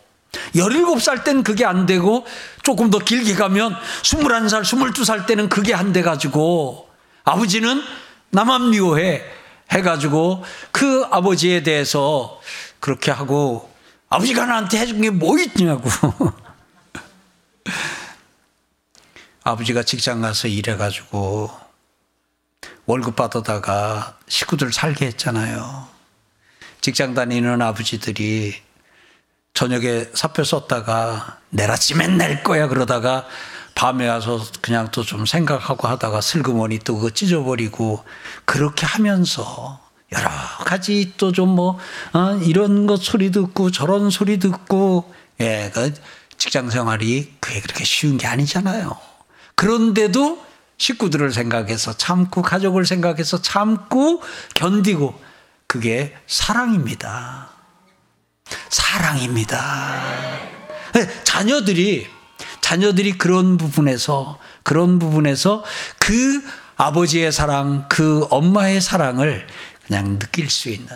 17살 0.54 1.24
때는 1.24 1.42
그게 1.42 1.64
안 1.64 1.86
되고 1.86 2.26
조금 2.62 2.90
더 2.90 2.98
길게 2.98 3.34
가면 3.34 3.74
21살, 4.02 4.62
22살 4.62 5.26
때는 5.26 5.48
그게 5.48 5.72
안 5.72 5.94
돼가지고 5.94 6.90
아버지는 7.24 7.82
나만 8.28 8.68
미워해 8.68 9.24
해가지고 9.70 10.44
그 10.70 11.06
아버지에 11.10 11.62
대해서 11.62 12.38
그렇게 12.78 13.10
하고 13.10 13.70
아버지가 14.10 14.44
나한테 14.44 14.78
해준 14.78 15.00
게 15.00 15.08
뭐 15.08 15.38
있냐고. 15.38 15.88
아버지가 19.44 19.82
직장 19.84 20.20
가서 20.20 20.46
일해가지고 20.46 21.50
월급 22.84 23.16
받아다가 23.16 24.18
식구들 24.28 24.74
살게 24.74 25.06
했잖아요. 25.06 25.99
직장 26.80 27.14
다니는 27.14 27.60
아버지들이 27.62 28.54
저녁에 29.54 30.06
사표 30.14 30.44
썼다가 30.44 31.38
내일 31.50 31.70
아침에 31.70 32.06
낼 32.06 32.42
거야 32.42 32.68
그러다가 32.68 33.26
밤에 33.74 34.08
와서 34.08 34.40
그냥 34.60 34.90
또 34.90 35.04
좀 35.04 35.26
생각하고 35.26 35.88
하다가 35.88 36.20
슬그머니 36.20 36.78
또 36.80 36.96
그거 36.96 37.10
찢어버리고 37.10 38.04
그렇게 38.44 38.86
하면서 38.86 39.80
여러 40.12 40.28
가지 40.64 41.14
또 41.16 41.32
좀뭐 41.32 41.78
어, 42.12 42.40
이런 42.42 42.86
것 42.86 43.02
소리 43.02 43.30
듣고 43.30 43.70
저런 43.70 44.10
소리 44.10 44.38
듣고 44.38 45.12
예, 45.40 45.70
그 45.72 45.94
직장 46.36 46.70
생활이 46.70 47.34
그게 47.40 47.60
그렇게 47.60 47.84
쉬운 47.84 48.18
게 48.18 48.26
아니잖아요. 48.26 48.96
그런데도 49.54 50.44
식구들을 50.78 51.32
생각해서 51.32 51.96
참고 51.96 52.42
가족을 52.42 52.86
생각해서 52.86 53.42
참고 53.42 54.22
견디고 54.54 55.14
그게 55.70 56.12
사랑입니다. 56.26 57.48
사랑입니다. 58.70 60.02
네, 60.94 61.22
자녀들이 61.22 62.08
자녀들이 62.60 63.16
그런 63.16 63.56
부분에서 63.56 64.40
그런 64.64 64.98
부분에서 64.98 65.62
그 66.00 66.42
아버지의 66.76 67.30
사랑, 67.30 67.86
그 67.88 68.26
엄마의 68.30 68.80
사랑을 68.80 69.46
그냥 69.86 70.18
느낄 70.18 70.50
수 70.50 70.70
있는 70.70 70.88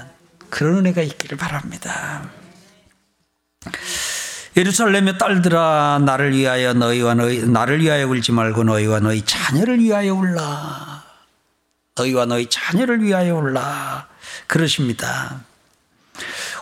그런 0.51 0.79
은혜가 0.79 1.03
있기를 1.03 1.39
바랍니다. 1.39 2.29
예루살렘의 4.57 5.19
딸들아 5.19 6.03
나를 6.05 6.37
위하여 6.37 6.75
너희와 6.75 7.15
너희 7.15 7.47
나를 7.47 7.81
위하여 7.81 8.09
울지 8.09 8.33
말고 8.33 8.65
너희와 8.65 8.99
너희 8.99 9.23
자녀를 9.25 9.79
위하여 9.79 10.15
울라. 10.15 11.05
너희와 11.95 12.27
너희 12.27 12.51
자녀를 12.51 13.05
위하여 13.05 13.37
울라. 13.37 14.14
그러십니다. 14.55 15.43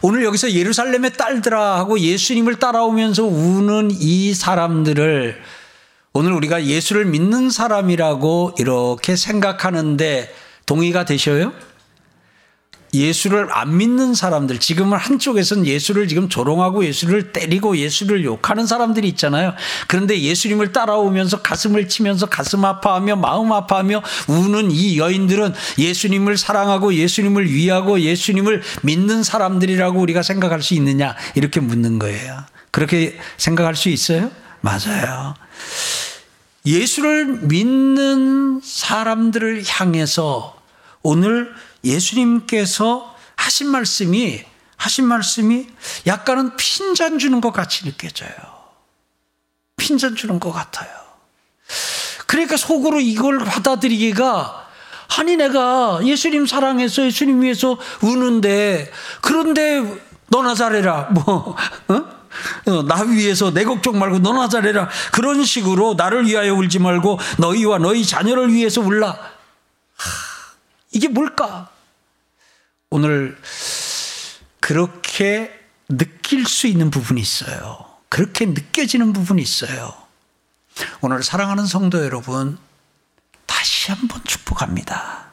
오늘 0.01 0.25
여기서 0.25 0.53
예루살렘의 0.53 1.13
딸들아 1.13 1.79
하고 1.79 2.01
예수님을 2.01 2.59
따라오면서 2.59 3.25
우는 3.25 3.91
이 3.93 4.33
사람들을 4.33 5.39
오늘 6.15 6.33
우리가 6.33 6.65
예수를 6.65 7.05
믿는 7.05 7.51
사람이라고 7.51 8.55
이렇게 8.57 9.15
생각하는데 9.15 10.35
동의가 10.65 11.05
되셔요? 11.05 11.53
예수를 12.95 13.49
안 13.53 13.77
믿는 13.79 14.15
사람들, 14.15 14.59
지금은 14.59 14.99
한쪽에서는 14.99 15.67
예수를 15.67 16.09
지금 16.09 16.29
조롱하고 16.29 16.85
예수를 16.85 17.33
때리고 17.33 17.79
예수를 17.79 18.25
욕하는 18.25 18.67
사람들이 18.67 19.09
있잖아요. 19.09 19.55
그런데 19.87 20.21
예수님을 20.21 20.73
따라오면서 20.73 21.41
가슴을 21.41 21.89
치면서 21.89 22.27
가슴 22.27 22.65
아파하며 22.65 23.17
마음 23.17 23.53
아파하며 23.53 24.03
우는 24.29 24.71
이 24.71 24.99
여인들은 24.99 25.55
예수님을 25.79 26.37
사랑하고 26.37 26.95
예수님을 26.95 27.51
위하고 27.51 28.01
예수님을 28.01 28.63
믿는 28.83 29.23
사람들이라고 29.23 29.99
우리가 29.99 30.23
생각할 30.23 30.63
수 30.63 30.75
있느냐? 30.75 31.17
이렇게 31.35 31.61
묻는 31.61 31.99
거예요. 31.99 32.45
그렇게 32.71 33.19
생각할 33.39 33.75
수 33.75 33.89
있어요? 33.89 34.31
맞아요. 34.61 35.35
예수를 36.67 37.41
믿는 37.43 38.61
사람들을 38.63 39.65
향해서 39.67 40.57
오늘 41.03 41.53
예수님께서 41.85 43.15
하신 43.37 43.69
말씀이 43.69 44.45
하신 44.77 45.07
말씀이 45.07 45.69
약간은 46.07 46.57
핀잔 46.57 47.19
주는 47.19 47.41
것 47.41 47.53
같이 47.53 47.85
느껴져요. 47.85 48.33
핀잔 49.77 50.17
주는 50.17 50.41
것 50.41 50.53
같아요. 50.53 50.91
그러니까 52.27 52.57
속으로 52.57 53.01
이걸 53.01 53.39
받아들이기가 53.39 54.69
아니 55.19 55.37
내가 55.37 56.01
예수님 56.03 56.47
사랑해서 56.47 57.05
예수님 57.05 57.43
위해서 57.43 57.79
우는데 58.01 58.91
그런데 59.21 59.83
너나 60.29 60.55
잘해라 60.55 61.11
뭐 61.11 61.55
어? 61.89 62.23
어나 62.67 63.03
위해서 63.03 63.53
내 63.53 63.65
걱정 63.65 63.99
말고 63.99 64.21
너나 64.21 64.49
잘해라 64.49 64.89
그런 65.13 65.45
식으로 65.45 65.95
나를 65.95 66.27
위하여 66.27 66.55
울지 66.55 66.79
말고 66.79 67.19
너희와 67.39 67.79
너희 67.79 68.05
자녀를 68.05 68.53
위해서 68.53 68.81
울라 68.81 69.11
하, 69.11 70.11
이게 70.93 71.09
뭘까 71.09 71.69
오늘 72.93 73.39
그렇게 74.61 75.51
느낄 75.89 76.45
수 76.45 76.67
있는 76.67 76.91
부분이 76.91 77.23
있어요. 77.23 77.87
그렇게 78.11 78.45
느껴지는 78.45 79.15
부분이 79.15 79.41
있어요. 79.41 79.95
오늘 81.01 81.23
사랑하는 81.23 81.65
성도 81.65 82.05
여러분, 82.05 82.59
다시 83.47 83.91
한번 83.91 84.23
축복합니다. 84.25 85.33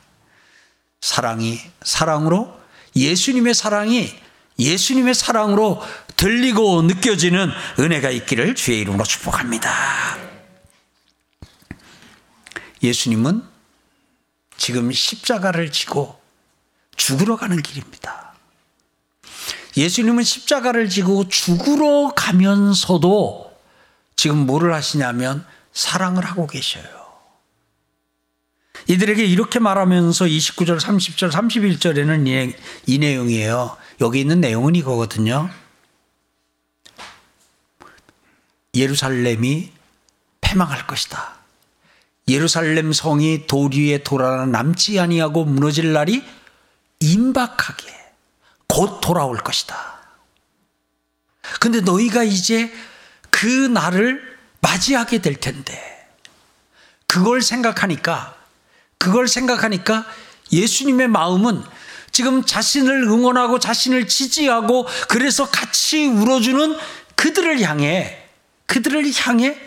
사랑이 1.01 1.59
사랑으로 1.81 2.57
예수님의 2.95 3.53
사랑이 3.53 4.17
예수님의 4.57 5.13
사랑으로 5.13 5.81
들리고 6.15 6.83
느껴지는 6.83 7.51
은혜가 7.77 8.09
있기를 8.09 8.55
주의 8.55 8.79
이름으로 8.79 9.03
축복합니다. 9.03 10.17
예수님은 12.81 13.43
지금 14.55 14.93
십자가를 14.93 15.73
지고 15.73 16.18
죽으러 16.99 17.37
가는 17.37 17.59
길입니다. 17.61 18.33
예수님은 19.77 20.23
십자가를 20.23 20.89
지고 20.89 21.27
죽으러 21.29 22.11
가면서도 22.13 23.57
지금 24.17 24.45
뭐를 24.45 24.73
하시냐면 24.73 25.45
사랑을 25.71 26.25
하고 26.25 26.45
계셔요. 26.45 26.83
이들에게 28.87 29.23
이렇게 29.23 29.59
말하면서 29.59 30.25
29절, 30.25 30.79
30절, 30.79 31.31
31절에는 31.31 32.27
이, 32.27 32.55
이 32.85 32.97
내용이에요. 32.97 33.77
여기 34.01 34.19
있는 34.19 34.41
내용은 34.41 34.75
이거거든요. 34.75 35.49
예루살렘이 38.75 39.71
패망할 40.41 40.85
것이다. 40.85 41.35
예루살렘 42.27 42.91
성이 42.91 43.47
도리에 43.47 44.03
돌아나 44.03 44.45
남지 44.45 44.99
아니하고 44.99 45.45
무너질 45.45 45.93
날이 45.93 46.23
임박하게 46.99 47.93
곧 48.67 49.01
돌아올 49.01 49.37
것이다. 49.37 49.99
근데 51.59 51.81
너희가 51.81 52.23
이제 52.23 52.71
그 53.29 53.47
날을 53.47 54.37
맞이하게 54.61 55.19
될 55.19 55.35
텐데, 55.35 56.07
그걸 57.07 57.41
생각하니까, 57.41 58.35
그걸 58.97 59.27
생각하니까 59.27 60.05
예수님의 60.51 61.07
마음은 61.07 61.63
지금 62.11 62.43
자신을 62.43 63.03
응원하고 63.03 63.59
자신을 63.59 64.07
지지하고 64.07 64.87
그래서 65.07 65.49
같이 65.49 66.05
울어주는 66.05 66.77
그들을 67.15 67.61
향해, 67.61 68.27
그들을 68.65 69.11
향해 69.13 69.57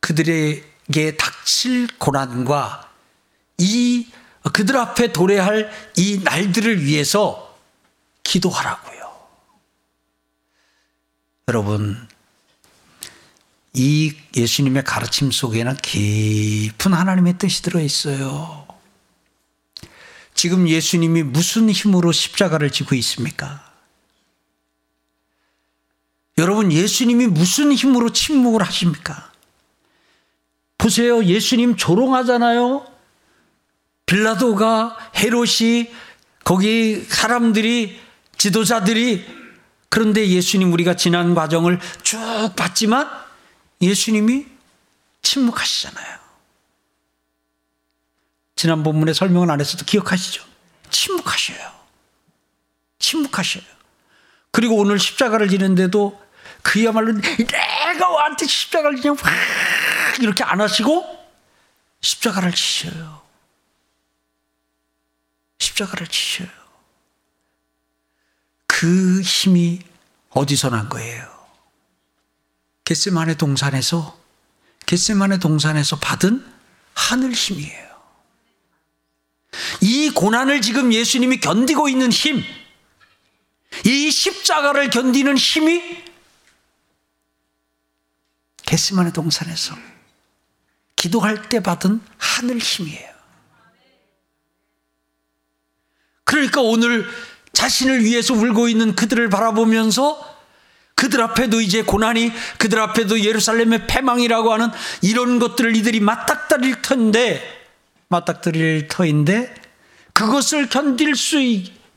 그들에게 0.00 1.16
닥칠 1.16 1.88
고난과 1.98 2.90
이 3.58 4.06
그들 4.50 4.76
앞에 4.76 5.12
도래할 5.12 5.70
이 5.96 6.20
날들을 6.24 6.84
위해서 6.84 7.56
기도하라고요. 8.24 9.02
여러분, 11.48 12.08
이 13.74 14.14
예수님의 14.36 14.84
가르침 14.84 15.30
속에는 15.30 15.76
깊은 15.76 16.92
하나님의 16.92 17.38
뜻이 17.38 17.62
들어 17.62 17.80
있어요. 17.80 18.66
지금 20.34 20.68
예수님이 20.68 21.22
무슨 21.22 21.70
힘으로 21.70 22.10
십자가를 22.10 22.70
지고 22.70 22.94
있습니까? 22.96 23.70
여러분, 26.38 26.72
예수님이 26.72 27.26
무슨 27.26 27.72
힘으로 27.72 28.10
침묵을 28.12 28.62
하십니까? 28.62 29.30
보세요. 30.78 31.24
예수님 31.24 31.76
조롱하잖아요. 31.76 32.91
빌라도가 34.06 34.96
헤롯이 35.16 35.92
거기 36.44 37.04
사람들이 37.08 38.00
지도자들이 38.36 39.24
그런데 39.88 40.26
예수님 40.26 40.72
우리가 40.72 40.96
지난 40.96 41.34
과정을 41.34 41.78
쭉 42.02 42.18
봤지만 42.56 43.08
예수님이 43.80 44.46
침묵하시잖아요. 45.22 46.18
지난 48.56 48.82
본문의 48.82 49.14
설명을 49.14 49.50
안 49.50 49.60
했어도 49.60 49.84
기억하시죠? 49.84 50.44
침묵하셔요. 50.90 51.72
침묵하셔요. 52.98 53.64
그리고 54.50 54.76
오늘 54.76 54.98
십자가를 54.98 55.48
지는데도 55.48 56.20
그야말로 56.62 57.12
내가 57.12 58.08
와한테 58.08 58.46
십자가를 58.46 59.00
그냥 59.00 59.16
확 59.20 59.32
이렇게 60.20 60.44
안 60.44 60.60
하시고 60.60 61.04
십자가를 62.00 62.52
치셔요. 62.52 63.21
십자가를 65.62 66.06
치셔요. 66.08 66.48
그 68.66 69.20
힘이 69.22 69.80
어디서 70.30 70.70
난 70.70 70.88
거예요? 70.88 71.30
겟세만의 72.84 73.38
동산에서 73.38 74.18
겟세만의 74.86 75.38
동산에서 75.38 75.98
받은 75.98 76.44
하늘 76.94 77.32
힘이에요. 77.32 77.92
이 79.80 80.10
고난을 80.10 80.60
지금 80.62 80.92
예수님이 80.92 81.38
견디고 81.38 81.88
있는 81.88 82.10
힘, 82.10 82.42
이 83.86 84.10
십자가를 84.10 84.90
견디는 84.90 85.36
힘이 85.36 86.02
겟세만의 88.64 89.12
동산에서 89.12 89.76
기도할 90.96 91.48
때 91.48 91.62
받은 91.62 92.00
하늘 92.18 92.58
힘이에요. 92.58 93.11
그러니까 96.32 96.62
오늘 96.62 97.06
자신을 97.52 98.04
위해서 98.04 98.32
울고 98.32 98.68
있는 98.68 98.94
그들을 98.94 99.28
바라보면서 99.28 100.32
그들 100.94 101.20
앞에도 101.20 101.60
이제 101.60 101.82
고난이 101.82 102.32
그들 102.56 102.80
앞에도 102.80 103.20
예루살렘의 103.20 103.86
패망이라고 103.86 104.52
하는 104.52 104.70
이런 105.02 105.38
것들을 105.38 105.76
이들이 105.76 106.00
맞닥뜨릴 106.00 106.80
텐데 106.80 107.42
맞닥뜨릴 108.08 108.88
터인데 108.88 109.54
그것을 110.14 110.70
견딜 110.70 111.14
수 111.16 111.38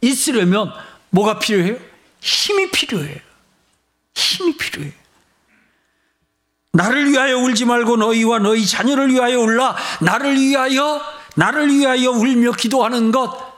있으려면 0.02 0.74
뭐가 1.12 1.40
필요해요? 1.40 1.78
힘이 2.20 2.72
필요해요. 2.72 3.18
힘이 4.16 4.58
필요해요. 4.58 4.92
나를 6.74 7.10
위하여 7.10 7.38
울지 7.38 7.64
말고 7.66 7.96
너희와 7.96 8.40
너희 8.40 8.66
자녀를 8.66 9.14
위하여 9.14 9.40
울라. 9.40 9.78
나를 10.02 10.38
위하여 10.38 11.02
나를 11.36 11.74
위하여 11.74 12.12
울며 12.12 12.52
기도하는 12.52 13.14
것 13.14 13.55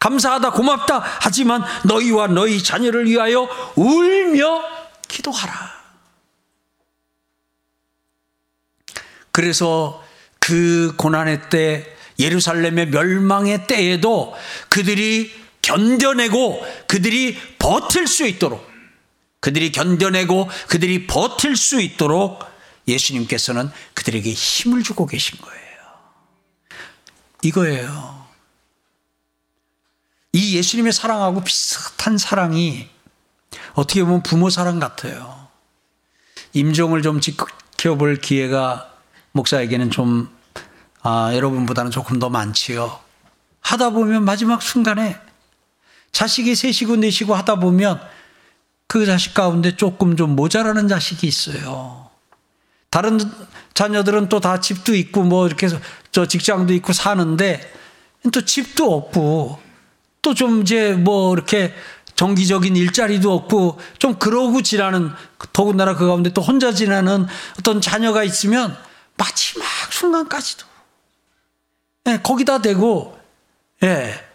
감사하다 0.00 0.52
고맙다 0.52 1.02
하지만 1.20 1.62
너희와 1.84 2.26
너희 2.26 2.62
자녀를 2.62 3.06
위하여 3.06 3.48
울며 3.76 4.62
기도하라. 5.06 5.80
그래서 9.30 10.02
그 10.40 10.94
고난의 10.96 11.50
때 11.50 11.96
예루살렘의 12.18 12.88
멸망의 12.88 13.66
때에도 13.66 14.34
그들이 14.68 15.32
견뎌내고 15.62 16.66
그들이 16.88 17.38
버틸 17.58 18.06
수 18.06 18.26
있도록 18.26 18.68
그들이 19.40 19.70
견뎌내고 19.70 20.48
그들이 20.68 21.06
버틸 21.06 21.56
수 21.56 21.80
있도록 21.80 22.44
예수님께서는 22.88 23.70
그들에게 23.94 24.32
힘을 24.32 24.82
주고 24.82 25.06
계신 25.06 25.38
거예요. 25.40 25.60
이거예요. 27.42 28.19
이 30.32 30.56
예수님의 30.56 30.92
사랑하고 30.92 31.42
비슷한 31.42 32.18
사랑이 32.18 32.88
어떻게 33.74 34.04
보면 34.04 34.22
부모 34.22 34.48
사랑 34.50 34.78
같아요. 34.78 35.48
임종을 36.52 37.02
좀 37.02 37.20
지켜볼 37.20 38.20
기회가 38.20 38.92
목사에게는 39.32 39.90
좀 39.90 40.28
아, 41.02 41.34
여러분보다는 41.34 41.90
조금 41.90 42.18
더 42.18 42.28
많지요. 42.28 42.98
하다 43.60 43.90
보면 43.90 44.24
마지막 44.24 44.62
순간에 44.62 45.18
자식이 46.12 46.54
셋이고 46.54 46.96
넷이고 46.96 47.34
하다 47.34 47.56
보면 47.56 48.00
그 48.86 49.06
자식 49.06 49.34
가운데 49.34 49.76
조금 49.76 50.16
좀 50.16 50.34
모자라는 50.36 50.88
자식이 50.88 51.26
있어요. 51.26 52.10
다른 52.90 53.18
자녀들은 53.74 54.28
또 54.28 54.40
다 54.40 54.60
집도 54.60 54.94
있고 54.94 55.22
뭐 55.22 55.46
이렇게 55.46 55.68
저 56.10 56.26
직장도 56.26 56.74
있고 56.74 56.92
사는데 56.92 57.72
또 58.32 58.44
집도 58.44 58.92
없고 58.92 59.69
또 60.22 60.34
좀 60.34 60.62
이제 60.62 60.92
뭐 60.92 61.32
이렇게 61.34 61.74
정기적인 62.14 62.76
일자리도 62.76 63.32
없고 63.32 63.80
좀 63.98 64.18
그러고 64.18 64.62
지나는 64.62 65.10
더군다나 65.52 65.96
그 65.96 66.06
가운데 66.06 66.32
또 66.32 66.42
혼자 66.42 66.72
지나는 66.72 67.26
어떤 67.58 67.80
자녀가 67.80 68.22
있으면 68.24 68.76
마지막 69.16 69.66
순간까지도 69.90 70.66
예, 72.08 72.18
거기다 72.22 72.60
대고 72.60 73.18
예 73.82 74.26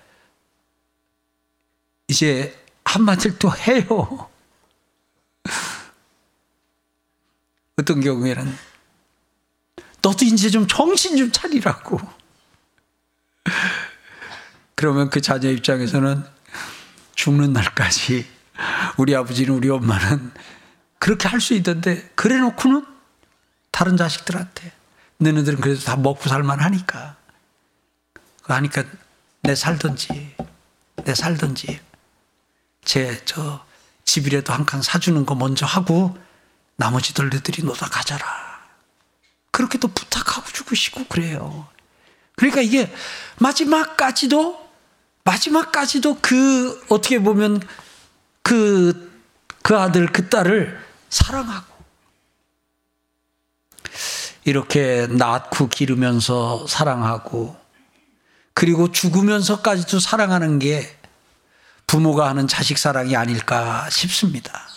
이제 2.07 2.57
한마디를 2.83 3.37
또 3.39 3.51
해요. 3.55 4.29
어떤 7.77 8.01
경우에는 8.01 8.57
너도 10.01 10.25
이제 10.25 10.49
좀 10.49 10.67
정신 10.67 11.17
좀 11.17 11.31
차리라고. 11.31 11.99
그러면 14.75 15.09
그 15.09 15.21
자녀 15.21 15.49
입장에서는 15.49 16.23
죽는 17.15 17.53
날까지 17.53 18.27
우리 18.97 19.15
아버지는 19.15 19.53
우리 19.53 19.69
엄마는 19.69 20.31
그렇게 20.99 21.27
할 21.27 21.39
수 21.39 21.53
있던데 21.53 22.09
그래 22.15 22.37
놓고는 22.37 22.85
다른 23.71 23.97
자식들한테 23.97 24.71
너네들은 25.17 25.59
그래도 25.61 25.81
다 25.81 25.95
먹고 25.95 26.29
살만 26.29 26.59
하니까. 26.59 27.15
하니까 28.43 28.83
내 29.41 29.55
살든지 29.55 30.35
내 31.03 31.15
살든지 31.15 31.79
제 32.83 33.21
저 33.25 33.65
집이라도 34.05 34.53
한 34.53 34.65
칸 34.65 34.81
사주는 34.81 35.25
거 35.25 35.35
먼저 35.35 35.65
하고 35.65 36.15
나머지들 36.77 37.29
너들이 37.29 37.63
놀아 37.63 37.77
가자라. 37.89 38.25
그렇게 39.51 39.77
또 39.77 39.87
부탁하고 39.87 40.51
죽으시고 40.51 41.05
그래요. 41.05 41.67
그러니까 42.35 42.61
이게 42.61 42.93
마지막까지도 43.39 44.64
마지막까지도 45.25 46.19
그 46.21 46.81
어떻게 46.89 47.19
보면 47.19 47.59
그, 48.41 49.11
그 49.63 49.77
아들, 49.77 50.05
그 50.07 50.29
딸을 50.29 50.79
사랑하고 51.09 51.75
이렇게 54.45 55.07
낳고 55.09 55.67
기르면서 55.67 56.67
사랑하고 56.67 57.57
그리고 58.53 58.91
죽으면서까지도 58.91 59.99
사랑하는 59.99 60.59
게 60.59 60.95
부모가 61.87 62.29
하는 62.29 62.47
자식 62.47 62.77
사랑이 62.77 63.15
아닐까 63.15 63.89
싶습니다. 63.89 64.67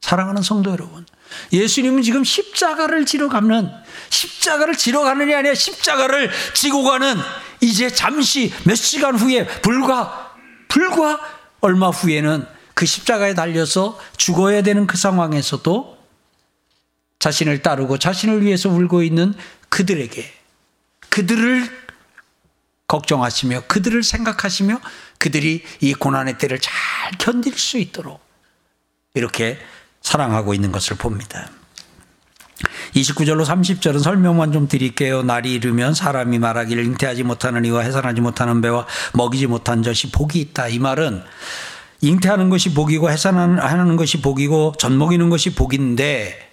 사랑하는 0.00 0.42
성도 0.42 0.70
여러분. 0.70 1.06
예수님은 1.52 2.02
지금 2.02 2.24
십자가를 2.24 3.06
지러 3.06 3.28
가는 3.28 3.70
십자가를 4.10 4.76
지러 4.76 5.02
게 5.26 5.34
아니라 5.34 5.54
십자가를 5.54 6.30
지고 6.54 6.82
가는 6.82 7.16
이제 7.60 7.90
잠시 7.90 8.52
몇 8.64 8.74
시간 8.74 9.16
후에 9.16 9.46
불과 9.60 10.36
불과 10.68 11.20
얼마 11.60 11.90
후에는 11.90 12.46
그 12.74 12.86
십자가에 12.86 13.34
달려서 13.34 13.98
죽어야 14.16 14.62
되는 14.62 14.86
그 14.86 14.96
상황에서도 14.96 15.98
자신을 17.18 17.62
따르고 17.62 17.98
자신을 17.98 18.44
위해서 18.44 18.68
울고 18.68 19.02
있는 19.02 19.34
그들에게 19.68 20.32
그들을 21.08 21.88
걱정하시며 22.86 23.64
그들을 23.66 24.02
생각하시며 24.02 24.80
그들이 25.18 25.64
이 25.80 25.94
고난의 25.94 26.38
때를 26.38 26.58
잘 26.60 26.72
견딜 27.18 27.58
수 27.58 27.78
있도록 27.78 28.20
이렇게 29.14 29.58
사랑하고 30.00 30.54
있는 30.54 30.72
것을 30.72 30.96
봅니다. 30.96 31.50
29절로 32.94 33.44
30절은 33.44 34.00
설명만 34.00 34.52
좀 34.52 34.68
드릴게요. 34.68 35.22
날이 35.22 35.52
이르면 35.54 35.94
사람이 35.94 36.38
말하기를 36.38 36.84
잉태하지 36.84 37.22
못하는 37.24 37.64
이와 37.64 37.82
해산하지 37.82 38.20
못하는 38.20 38.60
배와 38.60 38.86
먹이지 39.14 39.46
못한 39.46 39.82
젖이 39.82 40.12
복이 40.12 40.40
있다. 40.40 40.68
이 40.68 40.78
말은 40.78 41.22
잉태하는 42.00 42.48
것이 42.48 42.74
복이고 42.74 43.10
해산하는 43.10 43.96
것이 43.96 44.20
복이고 44.20 44.74
젖 44.78 44.92
먹이는 44.92 45.30
것이 45.30 45.54
복인데 45.54 46.48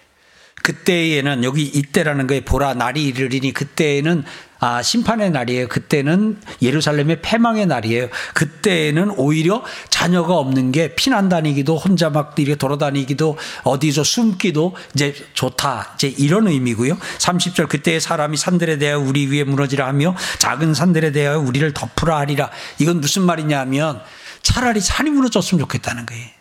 그때에는 0.63 1.43
여기 1.43 1.63
이때라는 1.63 2.25
거에 2.25 2.41
보라 2.41 2.73
날이 2.73 3.03
이르리니 3.05 3.53
그때에는 3.53 4.23
아, 4.65 4.81
심판의 4.81 5.29
날이에요. 5.29 5.67
그때는 5.67 6.39
예루살렘의 6.59 7.21
패망의 7.21 7.67
날이에요. 7.67 8.09
그때는 8.33 9.11
오히려 9.11 9.63
자녀가 9.91 10.37
없는 10.37 10.71
게 10.71 10.95
피난 10.95 11.29
다니기도 11.29 11.77
혼자 11.77 12.09
막 12.09 12.33
이렇게 12.39 12.55
돌아다니기도 12.55 13.37
어디서 13.61 14.03
숨기도 14.03 14.75
이제 14.95 15.13
좋다. 15.35 15.91
이제 15.93 16.07
이런 16.07 16.47
의미고요. 16.47 16.97
30절 17.19 17.69
그때의 17.69 18.01
사람이 18.01 18.37
산들에 18.37 18.79
대하여 18.79 18.97
우리 18.97 19.27
위에 19.27 19.43
무너지라 19.43 19.85
하며 19.85 20.15
작은 20.39 20.73
산들에 20.73 21.11
대하여 21.11 21.37
우리를 21.37 21.71
덮으라 21.71 22.17
하리라. 22.17 22.49
이건 22.79 23.01
무슨 23.01 23.21
말이냐면 23.21 24.01
차라리 24.41 24.81
산이 24.81 25.11
무너졌으면 25.11 25.59
좋겠다는 25.59 26.07
거예요. 26.07 26.34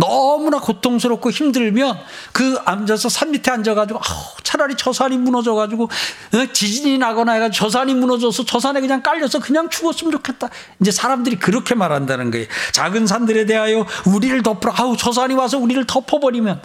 너무나 0.00 0.58
고통스럽고 0.58 1.30
힘들면 1.30 1.98
그 2.32 2.58
앉아서 2.64 3.08
산 3.08 3.30
밑에 3.30 3.50
앉아가지고 3.50 4.00
아우, 4.02 4.24
차라리 4.42 4.74
저 4.76 4.92
산이 4.92 5.18
무너져가지고 5.18 5.84
어, 5.84 6.52
지진이 6.52 6.98
나거나 6.98 7.32
해가지고 7.32 7.54
저 7.54 7.70
산이 7.70 7.94
무너져서 7.94 8.44
저 8.46 8.58
산에 8.58 8.80
그냥 8.80 9.02
깔려서 9.02 9.40
그냥 9.40 9.68
죽었으면 9.68 10.10
좋겠다. 10.12 10.48
이제 10.80 10.90
사람들이 10.90 11.36
그렇게 11.38 11.74
말한다는 11.74 12.30
거예요. 12.30 12.46
작은 12.72 13.06
산들에 13.06 13.44
대하여 13.44 13.86
우리를 14.06 14.42
덮으라. 14.42 14.74
아우 14.76 14.96
저 14.96 15.12
산이 15.12 15.34
와서 15.34 15.58
우리를 15.58 15.86
덮어버리면 15.86 16.60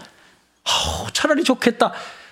아우, 0.64 1.12
차라리 1.12 1.44
좋겠다. 1.44 1.92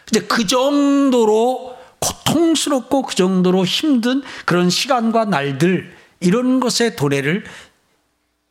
이제 0.09 0.21
그 0.21 0.47
정도로 0.47 1.75
고통스럽고 1.99 3.03
그 3.03 3.15
정도로 3.15 3.65
힘든 3.65 4.21
그런 4.45 4.69
시간과 4.69 5.25
날들 5.25 5.95
이런 6.19 6.59
것의 6.59 6.95
도래를 6.95 7.43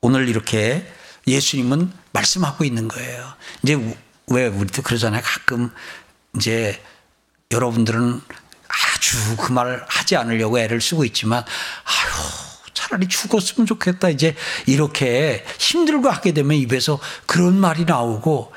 오늘 0.02 0.28
이렇게 0.28 0.86
예수님은 1.26 1.92
말씀하고 2.12 2.64
있는 2.64 2.88
거예요. 2.88 3.34
이제 3.62 3.96
왜 4.28 4.46
우리도 4.46 4.82
그러잖아요. 4.82 5.22
가끔 5.24 5.70
이제 6.36 6.82
여러분들은 7.50 8.20
아주 8.68 9.36
그말 9.36 9.84
하지 9.88 10.16
않으려고 10.16 10.58
애를 10.58 10.80
쓰고 10.80 11.04
있지만 11.04 11.42
아유 11.42 12.12
차라리 12.72 13.08
죽었으면 13.08 13.66
좋겠다. 13.66 14.08
이제 14.08 14.34
이렇게 14.66 15.44
힘들고 15.58 16.08
하게 16.08 16.32
되면 16.32 16.56
입에서 16.56 16.98
그런 17.26 17.58
말이 17.58 17.84
나오고 17.84 18.52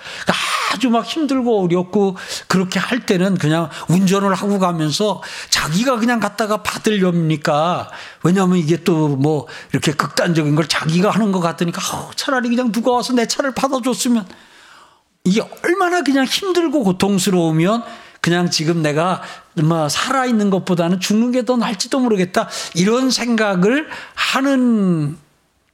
아주 0.76 0.90
막 0.90 1.06
힘들고 1.06 1.64
어렵고 1.64 2.18
그렇게 2.48 2.80
할 2.80 3.06
때는 3.06 3.38
그냥 3.38 3.70
운전을 3.88 4.34
하고 4.34 4.60
가면서 4.60 5.22
자기가 5.50 5.98
그냥 5.98 6.20
갔다가 6.20 6.62
받으렵니까? 6.64 7.90
왜냐하면 8.24 8.58
이게 8.58 8.84
또 8.84 9.16
뭐 9.16 9.48
이렇게 9.72 9.92
극단적인 9.94 10.56
걸 10.56 10.68
자기가 10.68 11.10
하는 11.10 11.32
것 11.32 11.40
같으니까 11.40 11.82
어, 11.96 12.12
차라리 12.16 12.50
그냥 12.50 12.72
누가 12.72 12.92
와서 12.92 13.14
내 13.14 13.28
차를 13.28 13.54
받아줬으면 13.54 14.28
이게 15.24 15.42
얼마나 15.64 16.04
그냥 16.04 16.26
힘들고 16.26 16.84
고통스러우면 16.84 17.84
그냥 18.22 18.50
지금 18.50 18.82
내가 18.82 19.22
뭐 19.56 19.88
살아있는 19.88 20.50
것보다는 20.50 21.00
죽는 21.00 21.32
게더 21.32 21.58
나을지도 21.58 22.00
모르겠다. 22.00 22.50
이런 22.74 23.12
생각을 23.12 23.88
하는 24.16 25.18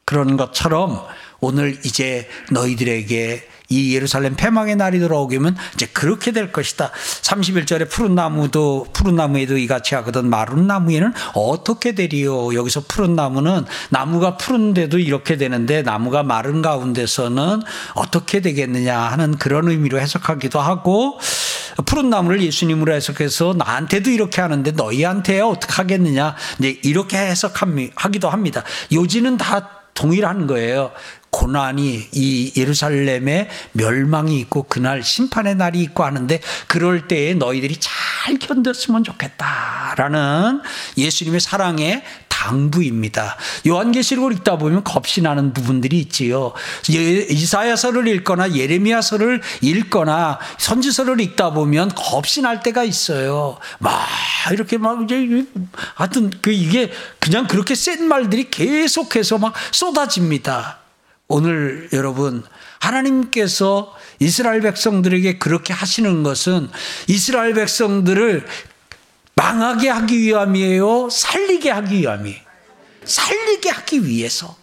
그런 0.06 0.38
것처럼 0.38 1.02
오늘 1.40 1.80
이제 1.86 2.30
너희들에게 2.52 3.48
이 3.72 3.96
예루살렘 3.96 4.36
폐망의 4.36 4.76
날이 4.76 5.00
돌아오게면 5.00 5.56
이제 5.74 5.88
그렇게 5.88 6.32
될 6.32 6.52
것이다. 6.52 6.92
31절에 7.22 7.90
푸른 7.90 8.16
나무도 8.16 8.88
푸른 8.92 9.16
나무에도 9.16 9.58
이같이 9.58 9.96
하거든 9.96 10.30
마른 10.30 10.68
나무에는 10.68 11.14
어떻게 11.34 11.96
되리요? 11.96 12.54
여기서 12.54 12.84
푸른 12.88 13.16
나무는 13.16 13.66
나무가 13.90 14.36
푸른데도 14.36 15.00
이렇게 15.00 15.38
되는데 15.38 15.82
나무가 15.82 16.22
마른 16.22 16.62
가운데서는 16.62 17.62
어떻게 17.96 18.42
되겠느냐 18.42 18.98
하는 19.00 19.38
그런 19.38 19.70
의미로 19.70 20.00
해석하기도 20.00 20.60
하고 20.60 21.18
푸른 21.86 22.10
나무를 22.10 22.42
예수님으로 22.42 22.94
해석해서 22.94 23.56
나한테도 23.58 24.10
이렇게 24.10 24.42
하는데 24.42 24.72
너희한테 24.72 25.40
어떻게 25.40 25.74
하겠느냐 25.74 26.36
이제 26.60 26.80
이렇게 26.84 27.18
해석하기도 27.18 28.30
합니다. 28.30 28.64
요지는 28.92 29.38
다 29.38 29.81
동일한 29.94 30.48
거예요. 30.48 30.92
고난이 31.30 32.10
이 32.12 32.54
예루살렘에 32.58 33.50
멸망이 33.72 34.40
있고 34.42 34.64
그날 34.64 35.02
심판의 35.02 35.56
날이 35.56 35.80
있고 35.82 36.04
하는데 36.04 36.40
그럴 36.68 37.08
때에 37.08 37.34
너희들이 37.34 37.78
잘 37.80 38.38
견뎠으면 38.38 39.04
좋겠다라는 39.06 40.62
예수님의 40.98 41.40
사랑의 41.40 42.04
당부입니다. 42.42 43.38
요한계시록을 43.68 44.34
읽다 44.34 44.58
보면 44.58 44.84
겁이 44.84 45.22
나는 45.22 45.54
부분들이 45.54 46.00
있지요. 46.00 46.54
예, 46.92 47.28
이사야서를 47.30 48.08
읽거나 48.08 48.56
예레미야서를 48.56 49.42
읽거나 49.62 50.40
선지서를 50.58 51.22
읽다 51.22 51.52
보면 51.52 51.90
겁이 51.90 52.42
날 52.42 52.64
때가 52.64 52.84
있어요. 52.84 53.58
막 53.78 54.08
이렇게 54.52 54.78
막 54.80 55.04
이제 55.04 55.46
하여튼 55.94 56.32
그 56.42 56.52
이게 56.52 56.92
그냥 57.20 57.46
그렇게 57.48 57.76
센 57.76 58.08
말들이 58.08 58.50
계속해서 58.50 59.38
막 59.38 59.54
쏟아집니다. 59.72 60.80
오늘 61.28 61.90
여러분 61.94 62.44
하나님께서 62.80 63.96
이스라엘 64.20 64.62
백성들에게 64.62 65.38
그렇게 65.38 65.74
하시는 65.74 66.24
것은 66.24 66.70
이스라엘 67.08 67.54
백성들을 67.54 68.46
망하게 69.42 69.90
하기 69.90 70.20
위함이에요? 70.20 71.10
살리게 71.10 71.72
하기 71.72 72.02
위함이에요? 72.02 72.40
살리게 73.04 73.70
하기 73.72 74.06
위해서. 74.06 74.56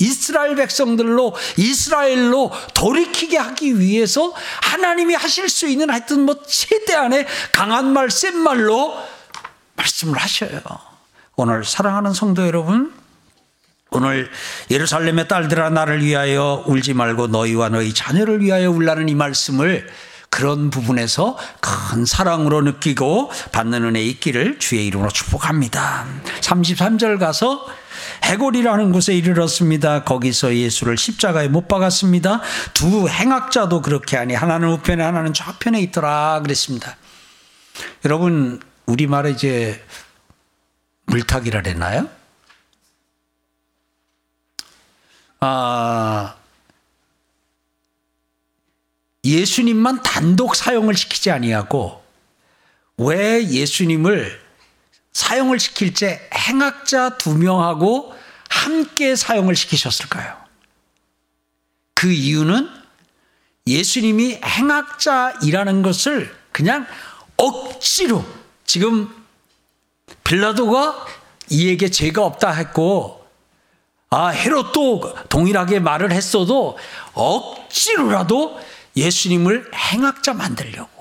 이스라엘 0.00 0.56
백성들로 0.56 1.36
이스라엘로 1.56 2.50
돌이키게 2.74 3.38
하기 3.38 3.78
위해서 3.78 4.32
하나님이 4.62 5.14
하실 5.14 5.48
수 5.48 5.68
있는 5.68 5.90
하여튼 5.90 6.22
뭐 6.22 6.42
최대한의 6.44 7.26
강한 7.52 7.92
말, 7.92 8.10
센 8.10 8.36
말로 8.36 8.96
말씀을 9.76 10.18
하셔요. 10.18 10.60
오늘 11.36 11.64
사랑하는 11.64 12.12
성도 12.12 12.44
여러분, 12.44 12.92
오늘 13.90 14.30
예루살렘의 14.70 15.28
딸들아 15.28 15.70
나를 15.70 16.04
위하여 16.04 16.64
울지 16.66 16.94
말고 16.94 17.28
너희와 17.28 17.68
너희 17.68 17.94
자녀를 17.94 18.42
위하여 18.42 18.70
울라는 18.70 19.08
이 19.08 19.14
말씀을 19.14 19.88
그런 20.30 20.70
부분에서 20.70 21.36
큰 21.60 22.04
사랑으로 22.04 22.62
느끼고 22.62 23.30
받는 23.52 23.84
은혜 23.84 24.02
있기를 24.02 24.58
주의 24.58 24.86
이름으로 24.86 25.10
축복합니다. 25.10 26.06
33절 26.40 27.18
가서 27.18 27.66
해골이라는 28.24 28.92
곳에 28.92 29.14
이르렀습니다. 29.14 30.04
거기서 30.04 30.54
예수를 30.54 30.96
십자가에 30.96 31.48
못 31.48 31.66
박았습니다. 31.68 32.40
두 32.74 33.08
행악자도 33.08 33.82
그렇게 33.82 34.16
하니 34.16 34.34
하나는 34.34 34.70
우편에 34.72 35.02
하나는 35.02 35.32
좌편에 35.32 35.80
있더라 35.80 36.40
그랬습니다. 36.42 36.96
여러분 38.04 38.60
우리말에 38.86 39.30
이제 39.30 39.84
물타기라 41.06 41.62
그랬나요? 41.62 42.08
아, 45.40 46.34
예수님만 49.24 50.02
단독 50.02 50.54
사용을 50.54 50.94
시키지 50.94 51.30
아니하고 51.30 52.02
왜 52.98 53.44
예수님을 53.48 54.40
사용을 55.12 55.58
시킬 55.58 55.94
때 55.94 56.28
행악자 56.32 57.18
두 57.18 57.36
명하고 57.36 58.14
함께 58.48 59.16
사용을 59.16 59.56
시키셨을까요? 59.56 60.36
그 61.94 62.12
이유는 62.12 62.68
예수님이 63.66 64.40
행악자이라는 64.44 65.82
것을 65.82 66.34
그냥 66.52 66.86
억지로 67.36 68.24
지금 68.64 69.12
빌라도가 70.24 71.06
이에게 71.50 71.90
죄가 71.90 72.24
없다 72.24 72.50
했고 72.52 73.26
아, 74.10 74.28
헤롯도 74.28 75.26
동일하게 75.28 75.80
말을 75.80 76.12
했어도 76.12 76.78
억지로라도 77.12 78.58
예수님을 78.98 79.70
행악자 79.74 80.34
만들려고. 80.34 80.98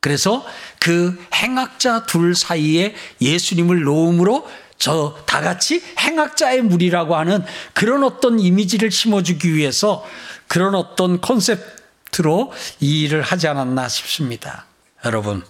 그래서 0.00 0.44
그 0.80 1.22
행악자 1.34 2.06
둘 2.06 2.34
사이에 2.34 2.94
예수님을 3.20 3.82
놓음으로 3.82 4.48
저 4.78 5.22
다 5.32 5.40
같이 5.40 5.82
행악자의 5.98 6.60
무리라고 6.60 7.16
하는 7.16 7.42
그런 7.72 8.04
어떤 8.04 8.38
이미지를 8.38 8.90
심어주기 8.90 9.54
위해서 9.54 10.04
그런 10.46 10.74
어떤 10.74 11.22
컨셉트로 11.22 12.52
이 12.80 13.02
일을 13.02 13.22
하지 13.22 13.48
않았나 13.48 13.88
싶습니다. 13.88 14.66
여러분, 15.06 15.42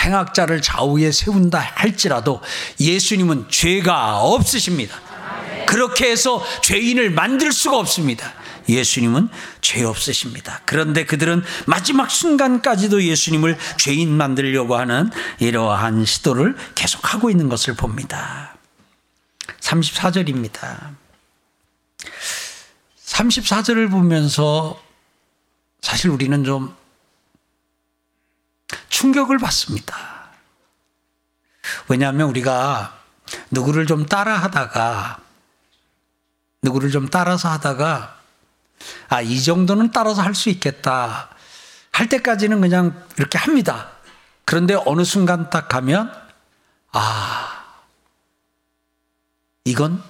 행악자를 0.00 0.62
좌우에 0.62 1.10
세운다 1.10 1.58
할지라도 1.58 2.40
예수님은 2.78 3.46
죄가 3.48 4.20
없으십니다. 4.20 5.00
그렇게 5.66 6.12
해서 6.12 6.44
죄인을 6.62 7.10
만들 7.10 7.50
수가 7.50 7.78
없습니다. 7.78 8.32
예수님은 8.72 9.28
죄 9.60 9.84
없으십니다. 9.84 10.60
그런데 10.64 11.04
그들은 11.04 11.42
마지막 11.66 12.10
순간까지도 12.10 13.02
예수님을 13.04 13.58
죄인 13.78 14.10
만들려고 14.10 14.76
하는 14.76 15.10
이러한 15.38 16.04
시도를 16.04 16.56
계속하고 16.74 17.30
있는 17.30 17.48
것을 17.48 17.74
봅니다. 17.74 18.56
34절입니다. 19.60 20.94
34절을 23.04 23.90
보면서 23.90 24.82
사실 25.80 26.10
우리는 26.10 26.44
좀 26.44 26.74
충격을 28.88 29.38
받습니다. 29.38 30.30
왜냐하면 31.88 32.28
우리가 32.28 32.98
누구를 33.50 33.86
좀 33.86 34.06
따라 34.06 34.36
하다가 34.38 35.20
누구를 36.62 36.90
좀 36.90 37.08
따라서 37.08 37.50
하다가 37.50 38.21
아, 39.08 39.20
이 39.20 39.42
정도는 39.42 39.90
따라서 39.92 40.22
할 40.22 40.34
수 40.34 40.48
있겠다. 40.50 41.30
할 41.92 42.08
때까지는 42.08 42.60
그냥 42.60 43.06
이렇게 43.18 43.38
합니다. 43.38 43.90
그런데 44.44 44.74
어느 44.86 45.04
순간 45.04 45.50
딱 45.50 45.68
가면 45.68 46.12
아, 46.92 47.64
이건 49.64 50.02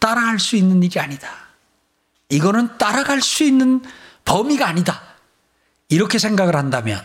따라할 0.00 0.38
수 0.38 0.56
있는 0.56 0.82
일이 0.82 0.98
아니다. 1.00 1.30
이거는 2.28 2.78
따라갈 2.78 3.22
수 3.22 3.44
있는 3.44 3.82
범위가 4.24 4.66
아니다. 4.66 5.02
이렇게 5.88 6.18
생각을 6.18 6.56
한다면, 6.56 7.00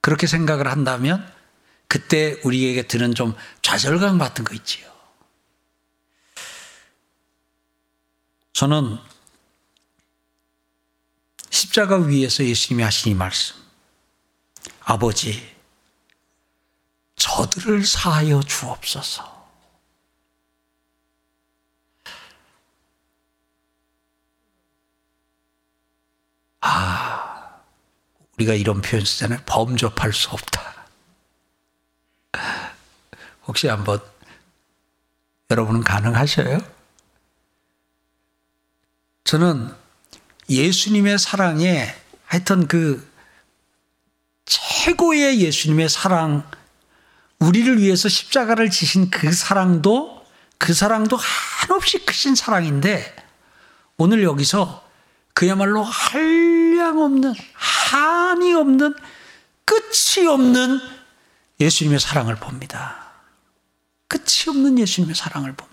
그렇게 0.00 0.26
생각을 0.26 0.66
한다면, 0.68 1.30
그때 1.86 2.40
우리에게 2.44 2.86
드는 2.86 3.14
좀 3.14 3.34
좌절감 3.60 4.18
같은 4.18 4.44
거 4.44 4.54
있지요. 4.54 4.90
십자가 11.52 11.96
위에서 11.96 12.42
예수님이 12.44 12.82
하신 12.82 13.12
이 13.12 13.14
말씀. 13.14 13.54
아버지, 14.80 15.54
저들을 17.16 17.84
사하여 17.84 18.40
주옵소서. 18.40 19.30
아, 26.62 27.60
우리가 28.34 28.54
이런 28.54 28.80
표현 28.80 29.04
쓰잖아요. 29.04 29.40
범접할 29.44 30.12
수 30.14 30.30
없다. 30.30 30.86
혹시 33.46 33.68
한번 33.68 34.00
여러분은 35.50 35.84
가능하셔요? 35.84 36.58
저는 39.24 39.81
예수님의 40.48 41.18
사랑에 41.18 41.94
하여튼 42.26 42.66
그 42.66 43.06
최고의 44.44 45.40
예수님의 45.40 45.88
사랑, 45.88 46.48
우리를 47.38 47.80
위해서 47.80 48.08
십자가를 48.08 48.70
지신 48.70 49.10
그 49.10 49.32
사랑도 49.32 50.24
그 50.58 50.74
사랑도 50.74 51.16
한없이 51.16 52.04
크신 52.04 52.34
사랑인데 52.34 53.16
오늘 53.96 54.22
여기서 54.22 54.88
그야말로 55.34 55.82
한량없는 55.82 57.34
한이 57.54 58.54
없는 58.54 58.94
끝이 59.64 60.26
없는 60.26 60.80
예수님의 61.60 62.00
사랑을 62.00 62.36
봅니다. 62.36 63.12
끝이 64.08 64.48
없는 64.48 64.78
예수님의 64.78 65.14
사랑을 65.14 65.52
봅니다. 65.52 65.71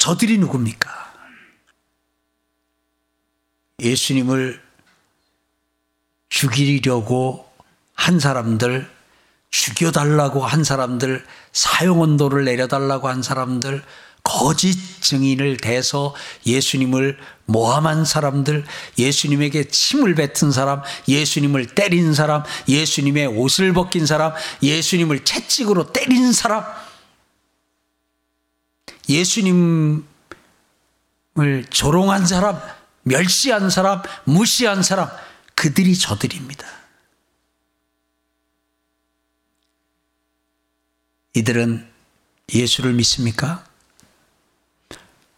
저들이 0.00 0.38
누굽니까? 0.38 0.90
예수님을 3.80 4.58
죽이려고 6.30 7.46
한 7.92 8.18
사람들, 8.18 8.90
죽여달라고 9.50 10.42
한 10.46 10.64
사람들, 10.64 11.22
사용원도를 11.52 12.46
내려달라고 12.46 13.08
한 13.08 13.22
사람들, 13.22 13.82
거짓 14.22 15.02
증인을 15.02 15.58
대서 15.58 16.14
예수님을 16.46 17.18
모함한 17.44 18.06
사람들, 18.06 18.64
예수님에게 18.96 19.64
침을 19.64 20.14
뱉은 20.14 20.50
사람, 20.50 20.80
예수님을 21.08 21.66
때린 21.66 22.14
사람, 22.14 22.42
예수님의 22.66 23.26
옷을 23.26 23.74
벗긴 23.74 24.06
사람, 24.06 24.32
예수님을 24.62 25.26
채찍으로 25.26 25.92
때린 25.92 26.32
사람, 26.32 26.64
예수님을 29.10 30.04
조롱한 31.68 32.26
사람, 32.26 32.60
멸시한 33.02 33.68
사람, 33.68 34.02
무시한 34.24 34.82
사람, 34.82 35.10
그들이 35.54 35.98
저들입니다. 35.98 36.66
이들은 41.34 41.88
예수를 42.54 42.92
믿습니까? 42.94 43.64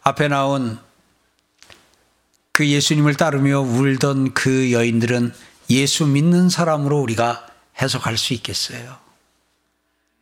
앞에 0.03 0.29
나온 0.29 0.79
그 2.53 2.69
예수님을 2.69 3.15
따르며 3.15 3.61
울던 3.61 4.35
그 4.35 4.73
여인들은 4.73 5.35
예수 5.71 6.07
믿는 6.07 6.51
사람으로 6.51 7.01
우리가 7.01 7.47
해석할 7.81 8.19
수 8.19 8.35
있겠어요. 8.35 8.99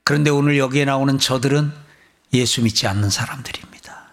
그런데 0.04 0.30
오늘 0.30 0.58
여기에 0.58 0.84
나오는 0.84 1.18
저들은 1.18 1.72
예수 2.32 2.62
믿지 2.62 2.86
않는 2.86 3.10
사람들입니다. 3.10 4.10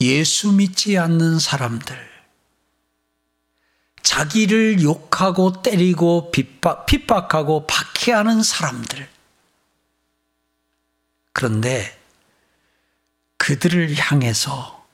예수 0.00 0.52
믿지 0.52 0.98
않는 0.98 1.38
사람들. 1.38 2.10
자기를 4.02 4.82
욕하고 4.82 5.62
때리고 5.62 6.30
핍박, 6.30 6.86
핍박하고 6.86 7.66
박해하는 7.66 8.42
사람들. 8.42 9.08
그런데 11.32 11.98
그들을 13.36 13.94
향해서 13.96 14.86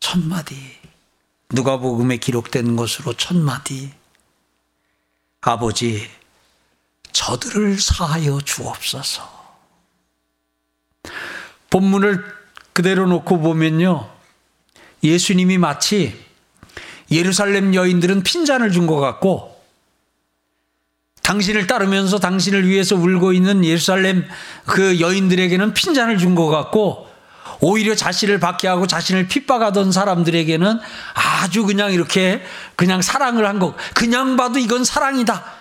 첫 0.00 0.18
마디, 0.18 0.56
누가복음에 1.50 2.16
기록된 2.18 2.76
것으로 2.76 3.14
첫 3.14 3.36
마디, 3.36 3.92
아버지, 5.40 6.10
저들을 7.12 7.78
사하여 7.78 8.40
주옵소서. 8.40 9.37
본문을 11.70 12.24
그대로 12.72 13.06
놓고 13.06 13.40
보면요. 13.40 14.08
예수님이 15.02 15.58
마치 15.58 16.18
예루살렘 17.10 17.74
여인들은 17.74 18.22
핀잔을 18.22 18.72
준 18.72 18.86
것 18.86 18.96
같고 18.96 19.56
당신을 21.22 21.66
따르면서 21.66 22.18
당신을 22.18 22.66
위해서 22.66 22.96
울고 22.96 23.32
있는 23.32 23.64
예루살렘 23.64 24.26
그 24.66 24.98
여인들에게는 25.00 25.74
핀잔을 25.74 26.18
준 26.18 26.34
것 26.34 26.46
같고 26.48 27.06
오히려 27.60 27.94
자신을 27.94 28.38
박해하고 28.40 28.86
자신을 28.86 29.26
핍박하던 29.28 29.90
사람들에게는 29.92 30.78
아주 31.14 31.64
그냥 31.66 31.92
이렇게 31.92 32.42
그냥 32.76 33.02
사랑을 33.02 33.46
한 33.46 33.58
것. 33.58 33.74
그냥 33.94 34.36
봐도 34.36 34.58
이건 34.58 34.84
사랑이다. 34.84 35.57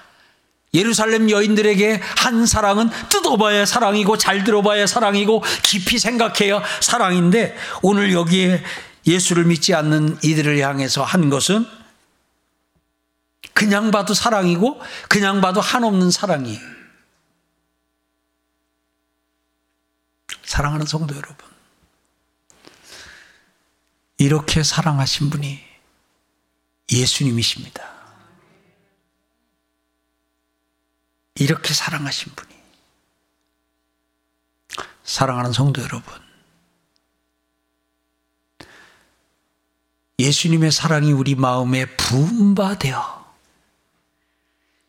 예루살렘 0.73 1.29
여인들에게 1.29 2.01
한 2.17 2.45
사랑은 2.45 2.89
뜯어봐야 3.09 3.65
사랑이고 3.65 4.17
잘 4.17 4.43
들어봐야 4.43 4.85
사랑이고 4.85 5.43
깊이 5.63 5.97
생각해야 5.97 6.61
사랑인데 6.81 7.55
오늘 7.81 8.13
여기에 8.13 8.63
예수를 9.05 9.45
믿지 9.45 9.73
않는 9.73 10.17
이들을 10.23 10.59
향해서 10.59 11.03
한 11.03 11.29
것은 11.29 11.65
그냥 13.53 13.91
봐도 13.91 14.13
사랑이고 14.13 14.79
그냥 15.07 15.41
봐도 15.41 15.61
한없는 15.61 16.11
사랑이에요. 16.11 16.59
사랑하는 20.43 20.85
성도 20.85 21.15
여러분. 21.15 21.35
이렇게 24.17 24.63
사랑하신 24.63 25.29
분이 25.29 25.59
예수님이십니다. 26.91 27.96
이렇게 31.39 31.73
사랑하신 31.73 32.33
분이. 32.35 32.55
사랑하는 35.03 35.53
성도 35.53 35.81
여러분. 35.81 36.13
예수님의 40.19 40.71
사랑이 40.71 41.11
우리 41.11 41.35
마음에 41.35 41.85
부음바되어 41.85 43.17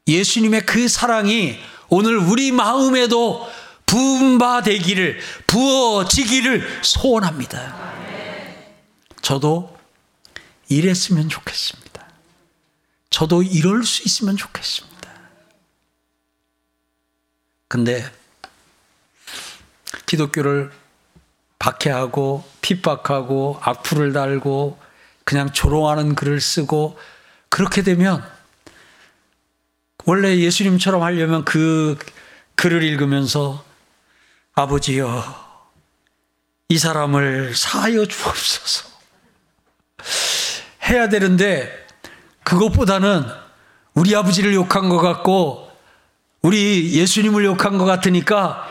예수님의 0.07 0.65
그 0.65 0.89
사랑이 0.89 1.59
오늘 1.91 2.17
우리 2.17 2.51
마음에도 2.51 3.47
부음바되기를 3.85 5.21
부어지기를 5.47 6.83
소원합니다. 6.83 7.95
저도 9.21 9.77
이랬으면 10.69 11.29
좋겠습니다. 11.29 12.07
저도 13.11 13.43
이럴 13.43 13.85
수 13.85 14.03
있으면 14.05 14.37
좋겠습니다. 14.37 14.98
근데 17.69 18.11
기독교를 20.07 20.73
박해하고 21.59 22.45
핍박하고 22.63 23.59
악플을 23.63 24.13
달고 24.13 24.79
그냥 25.25 25.53
조롱하는 25.53 26.15
글을 26.15 26.41
쓰고 26.41 26.99
그렇게 27.51 27.83
되면 27.83 28.25
원래 30.07 30.37
예수님처럼 30.39 31.03
하려면 31.03 31.45
그 31.45 31.99
글을 32.55 32.83
읽으면서 32.83 33.65
아버지여 34.55 35.49
이 36.71 36.79
사람을 36.79 37.55
사하여 37.55 38.07
주옵소서. 38.07 38.89
해야 40.85 41.09
되는데 41.09 41.87
그것보다는 42.45 43.25
우리 43.95 44.15
아버지를 44.17 44.55
욕한 44.55 44.89
것 44.89 44.99
같고 44.99 45.68
우리 46.43 46.93
예수님을 46.95 47.45
욕한 47.45 47.79
것 47.79 47.85
같으니까 47.85 48.69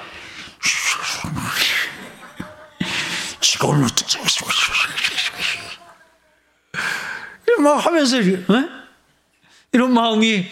오늘 3.63 3.88
막 7.60 7.85
하면서 7.85 8.17
어? 8.17 8.69
이런 9.71 9.94
마음이 9.94 10.48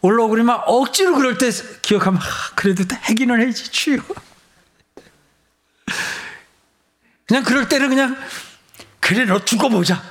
올라오고 0.00 0.30
그러면 0.30 0.60
억지로 0.66 1.14
그럴 1.14 1.36
때 1.36 1.50
기억하면 1.82 2.20
아, 2.20 2.24
그래도 2.54 2.84
해기는 3.04 3.40
해지 3.40 3.70
주요. 3.70 4.02
그냥 7.26 7.44
그럴 7.44 7.68
때는 7.68 7.88
그냥 7.90 8.16
그래 9.00 9.24
너 9.24 9.44
죽어보자. 9.44 10.02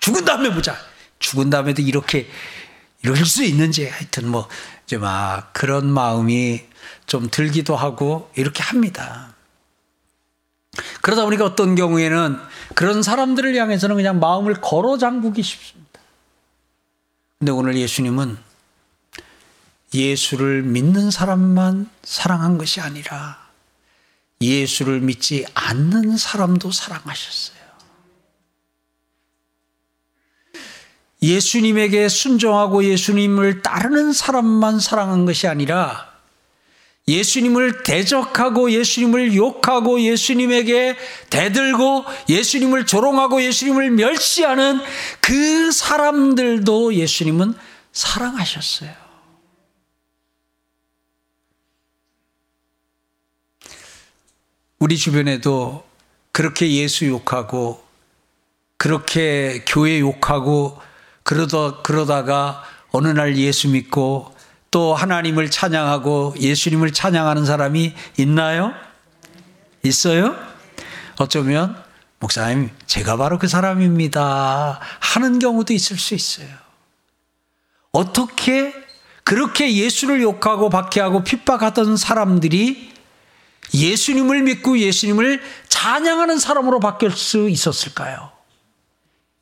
죽은 0.00 0.24
다음에 0.24 0.52
보자. 0.52 0.76
죽은 1.18 1.50
다음에도 1.50 1.82
이렇게 1.82 2.28
이럴 3.02 3.16
수 3.24 3.44
있는지 3.44 3.88
하여튼 3.88 4.28
뭐 4.28 4.48
이제 4.86 4.98
막 4.98 5.52
그런 5.52 5.86
마음이 5.92 6.64
좀 7.06 7.28
들기도 7.30 7.74
하고 7.76 8.30
이렇게 8.36 8.62
합니다. 8.62 9.34
그러다 11.02 11.24
보니까 11.24 11.44
어떤 11.44 11.74
경우에는 11.74 12.38
그런 12.74 13.02
사람들을 13.02 13.54
향해서는 13.56 13.96
그냥 13.96 14.20
마음을 14.20 14.54
걸어 14.60 14.98
잠그기 14.98 15.42
쉽습니다. 15.42 16.00
근데 17.38 17.52
오늘 17.52 17.76
예수님은 17.76 18.38
예수를 19.92 20.62
믿는 20.62 21.10
사람만 21.10 21.88
사랑한 22.02 22.58
것이 22.58 22.80
아니라 22.80 23.44
예수를 24.40 25.00
믿지 25.00 25.46
않는 25.54 26.16
사람도 26.16 26.70
사랑하셨어요. 26.70 27.55
예수님에게 31.22 32.08
순종하고 32.08 32.84
예수님을 32.84 33.62
따르는 33.62 34.12
사람만 34.12 34.80
사랑한 34.80 35.24
것이 35.24 35.48
아니라 35.48 36.14
예수님을 37.08 37.84
대적하고 37.84 38.72
예수님을 38.72 39.36
욕하고 39.36 40.00
예수님에게 40.00 40.96
대들고 41.30 42.04
예수님을 42.28 42.84
조롱하고 42.84 43.42
예수님을 43.42 43.92
멸시하는 43.92 44.80
그 45.20 45.70
사람들도 45.70 46.94
예수님은 46.94 47.54
사랑하셨어요. 47.92 49.06
우리 54.78 54.98
주변에도 54.98 55.86
그렇게 56.32 56.70
예수 56.72 57.06
욕하고 57.06 57.82
그렇게 58.76 59.64
교회 59.66 60.00
욕하고 60.00 60.78
그러다 61.26 61.82
그러다가 61.82 62.62
어느 62.92 63.08
날 63.08 63.36
예수 63.36 63.68
믿고 63.68 64.32
또 64.70 64.94
하나님을 64.94 65.50
찬양하고 65.50 66.36
예수님을 66.38 66.92
찬양하는 66.92 67.44
사람이 67.44 67.94
있나요? 68.18 68.72
있어요? 69.82 70.36
어쩌면 71.18 71.82
목사님 72.20 72.70
제가 72.86 73.16
바로 73.16 73.40
그 73.40 73.48
사람입니다 73.48 74.78
하는 75.00 75.40
경우도 75.40 75.72
있을 75.72 75.98
수 75.98 76.14
있어요. 76.14 76.46
어떻게 77.90 78.72
그렇게 79.24 79.74
예수를 79.74 80.22
욕하고 80.22 80.70
박해하고 80.70 81.24
핍박하던 81.24 81.96
사람들이 81.96 82.94
예수님을 83.74 84.42
믿고 84.42 84.78
예수님을 84.78 85.42
찬양하는 85.68 86.38
사람으로 86.38 86.78
바뀔 86.78 87.10
수 87.10 87.48
있었을까요? 87.48 88.30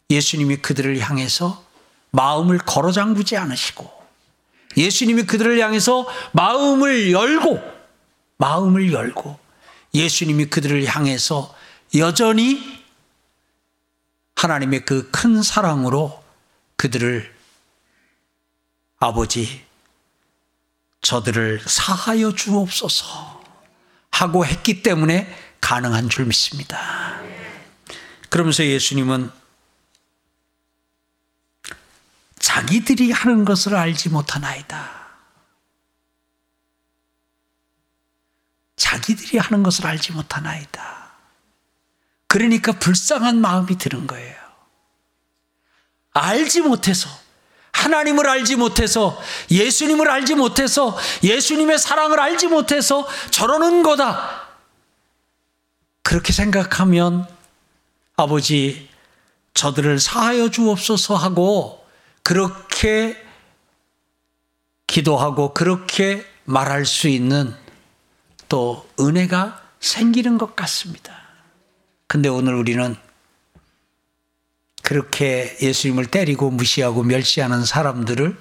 예수님이 0.09 0.57
그들을 0.57 0.99
향해서 0.99 1.64
마음을 2.15 2.59
걸어 2.59 2.93
잠그지 2.93 3.37
않으시고 3.37 3.93
예수님이 4.77 5.25
그들을 5.25 5.59
향해서 5.59 6.07
마음을 6.33 7.11
열고 7.11 7.61
마음을 8.37 8.93
열고 8.93 9.39
예수님이 9.95 10.47
그들을 10.47 10.85
향해서 10.87 11.55
여전히 11.97 12.83
하나님의 14.37 14.85
그 14.85 15.11
큰 15.11 15.43
사랑으로 15.43 16.23
그들을 16.77 17.35
아버지 18.99 19.65
저들을 21.03 21.63
사하여 21.67 22.33
주옵소서 22.33 23.43
하고 24.11 24.47
했기 24.47 24.83
때문에 24.83 25.35
가능한 25.61 26.09
줄 26.09 26.27
믿습니다. 26.27 27.21
그러면서 28.29 28.65
예수님은 28.65 29.31
자기들이 32.45 33.11
하는 33.11 33.47
것을 33.47 33.75
알지 33.75 34.11
못하나이다. 34.11 34.91
자기들이 38.77 39.39
하는 39.39 39.63
것을 39.63 39.87
알지 39.87 40.13
못하나이다. 40.13 41.13
그러니까 42.27 42.73
불쌍한 42.73 43.41
마음이 43.41 43.79
드는 43.79 44.07
거예요. 44.07 44.37
알지 46.13 46.61
못해서, 46.61 47.09
하나님을 47.73 48.29
알지 48.29 48.57
못해서, 48.57 49.19
예수님을 49.51 50.11
알지 50.11 50.35
못해서, 50.35 50.99
예수님의 51.23 51.79
사랑을 51.79 52.21
알지 52.21 52.49
못해서 52.49 53.09
저러는 53.31 53.83
거다. 53.83 54.51
그렇게 56.03 56.35
생각하면 56.35 57.27
아버지, 58.17 58.91
저들을 59.55 59.99
사하여 59.99 60.51
주옵소서 60.51 61.17
하고 61.17 61.84
그렇게 62.25 63.23
기도하고 64.87 65.55
그렇게 65.55 66.27
말할 66.45 66.87
수 66.87 67.07
있는 67.09 67.55
또 68.49 68.89
은혜가 68.99 69.63
생기는 69.79 70.39
것 70.39 70.57
같습니다. 70.57 71.17
근데 72.09 72.29
오늘 72.29 72.55
우리는 72.55 72.97
그렇게 74.83 75.57
예수님을 75.61 76.07
때리고 76.07 76.51
무시하고 76.51 77.03
멸시하는 77.03 77.65
사람들을 77.65 78.39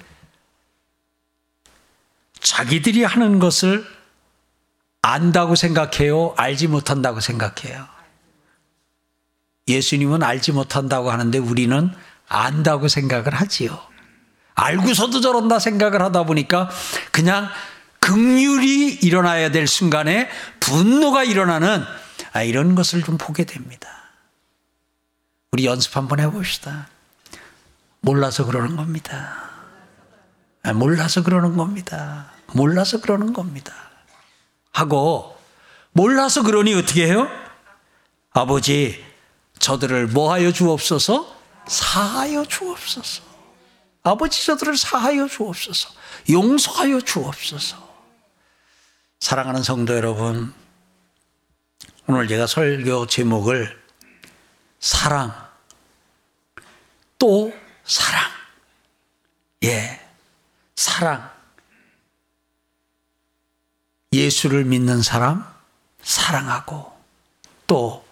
자기들이 2.40 3.04
하는 3.04 3.38
것을 3.38 3.86
안다고 5.02 5.54
생각해요? 5.54 6.34
알지 6.36 6.68
못한다고 6.68 7.20
생각해요? 7.20 7.86
예수님은 9.68 10.22
알지 10.22 10.52
못한다고 10.52 11.10
하는데 11.10 11.36
우리는 11.38 11.90
안다고 12.28 12.88
생각을 12.88 13.34
하지요. 13.34 13.78
알고서도 14.54 15.20
저런다 15.20 15.58
생각을 15.58 16.00
하다 16.02 16.24
보니까 16.24 16.70
그냥 17.10 17.48
극률이 18.00 18.98
일어나야 19.02 19.50
될 19.50 19.66
순간에 19.66 20.28
분노가 20.60 21.24
일어나는 21.24 21.82
아, 22.32 22.42
이런 22.42 22.74
것을 22.74 23.02
좀 23.02 23.16
보게 23.16 23.44
됩니다. 23.44 23.88
우리 25.52 25.66
연습 25.66 25.96
한번 25.96 26.20
해봅시다. 26.20 26.88
몰라서 28.00 28.44
그러는 28.44 28.76
겁니다. 28.76 29.50
아, 30.62 30.72
몰라서 30.72 31.22
그러는 31.22 31.56
겁니다. 31.56 32.32
몰라서 32.52 33.00
그러는 33.00 33.32
겁니다. 33.32 33.72
하고 34.72 35.38
몰라서 35.92 36.42
그러니 36.42 36.74
어떻게 36.74 37.06
해요? 37.06 37.28
아버지 38.32 39.02
저들을 39.60 40.08
뭐하여 40.08 40.52
주옵소서? 40.52 41.33
사하여 41.66 42.44
주옵소서. 42.44 43.22
아버지 44.02 44.44
저들을 44.44 44.76
사하여 44.76 45.26
주옵소서. 45.28 45.90
용서하여 46.30 47.00
주옵소서. 47.00 47.82
사랑하는 49.20 49.62
성도 49.62 49.96
여러분, 49.96 50.52
오늘 52.06 52.28
제가 52.28 52.46
설교 52.46 53.06
제목을 53.06 53.82
사랑, 54.78 55.32
또 57.18 57.50
사랑. 57.84 58.30
예, 59.64 60.00
사랑. 60.76 61.30
예수를 64.12 64.66
믿는 64.66 65.02
사람, 65.02 65.46
사랑하고, 66.02 66.92
또 67.66 68.06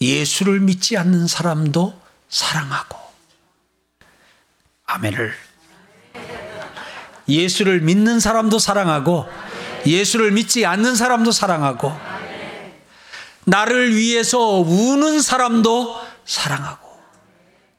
예수를 0.00 0.58
믿지 0.58 0.96
않는 0.96 1.28
사람도 1.28 2.05
사랑하고. 2.28 2.98
아멘을. 4.84 5.34
예수를 7.28 7.80
믿는 7.80 8.20
사람도 8.20 8.58
사랑하고 8.58 9.26
예수를 9.84 10.32
믿지 10.32 10.64
않는 10.66 10.94
사람도 10.94 11.32
사랑하고 11.32 11.92
나를 13.44 13.94
위해서 13.96 14.38
우는 14.38 15.20
사람도 15.20 16.00
사랑하고 16.24 16.86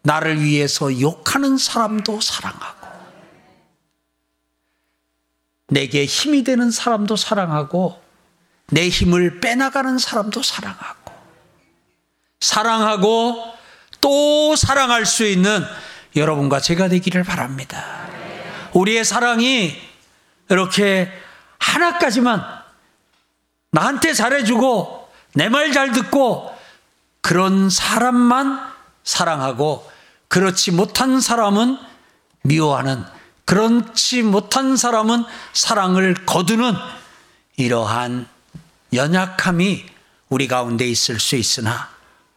나를 0.02 0.42
위해서 0.42 1.00
욕하는 1.02 1.58
사람도 1.58 2.22
사랑하고 2.22 2.88
내게 5.70 6.06
힘이 6.06 6.44
되는 6.46 6.72
사람도 6.72 7.18
사랑하고 7.18 8.02
내 8.68 8.88
힘을 8.88 9.42
빼나가는 9.42 9.98
사람도 9.98 10.44
사랑하고 10.44 11.12
사랑하고 12.40 13.57
또 14.08 14.56
사랑할 14.56 15.06
수 15.06 15.26
있는 15.26 15.66
여러분과 16.16 16.62
제가 16.62 16.88
되기를 16.88 17.26
바랍니다. 17.26 18.08
우리의 18.72 19.04
사랑이 19.04 19.76
이렇게 20.50 21.12
하나까지만 21.60 22.42
나한테 23.72 24.14
잘해주고 24.14 25.10
내 25.36 25.50
말 25.50 25.74
잘 25.74 25.92
듣고 25.92 26.56
그런 27.20 27.70
사람만 27.70 28.58
사랑하고 29.04 29.86
그렇지 30.30 30.72
못한 30.72 31.20
사람은 31.20 31.78
미워하는 32.44 33.04
그렇지 33.44 34.24
못한 34.24 34.78
사람은 34.78 35.26
사랑을 35.52 36.14
거두는 36.26 36.76
이러한 37.58 38.26
연약함이 38.94 39.86
우리 40.30 40.48
가운데 40.48 40.88
있을 40.88 41.20
수 41.20 41.36
있으나 41.36 41.90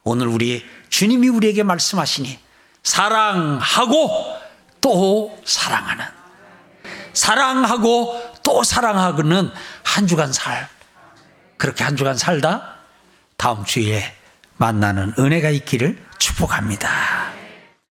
오늘 0.03 0.27
우리 0.27 0.65
주님이 0.91 1.29
우리에게 1.29 1.63
말씀하시니 1.63 2.39
사랑하고 2.83 4.37
또 4.81 5.39
사랑하는 5.45 6.05
사랑하고 7.13 8.35
또 8.43 8.63
사랑하고는 8.63 9.51
한 9.85 10.07
주간 10.07 10.33
살 10.33 10.69
그렇게 11.57 11.85
한 11.85 11.97
주간 11.97 12.17
살다 12.17 12.77
다음 13.37 13.65
주에 13.65 14.15
만나는 14.57 15.15
은혜가 15.19 15.51
있기를 15.51 15.99
축복합니다. 16.19 17.40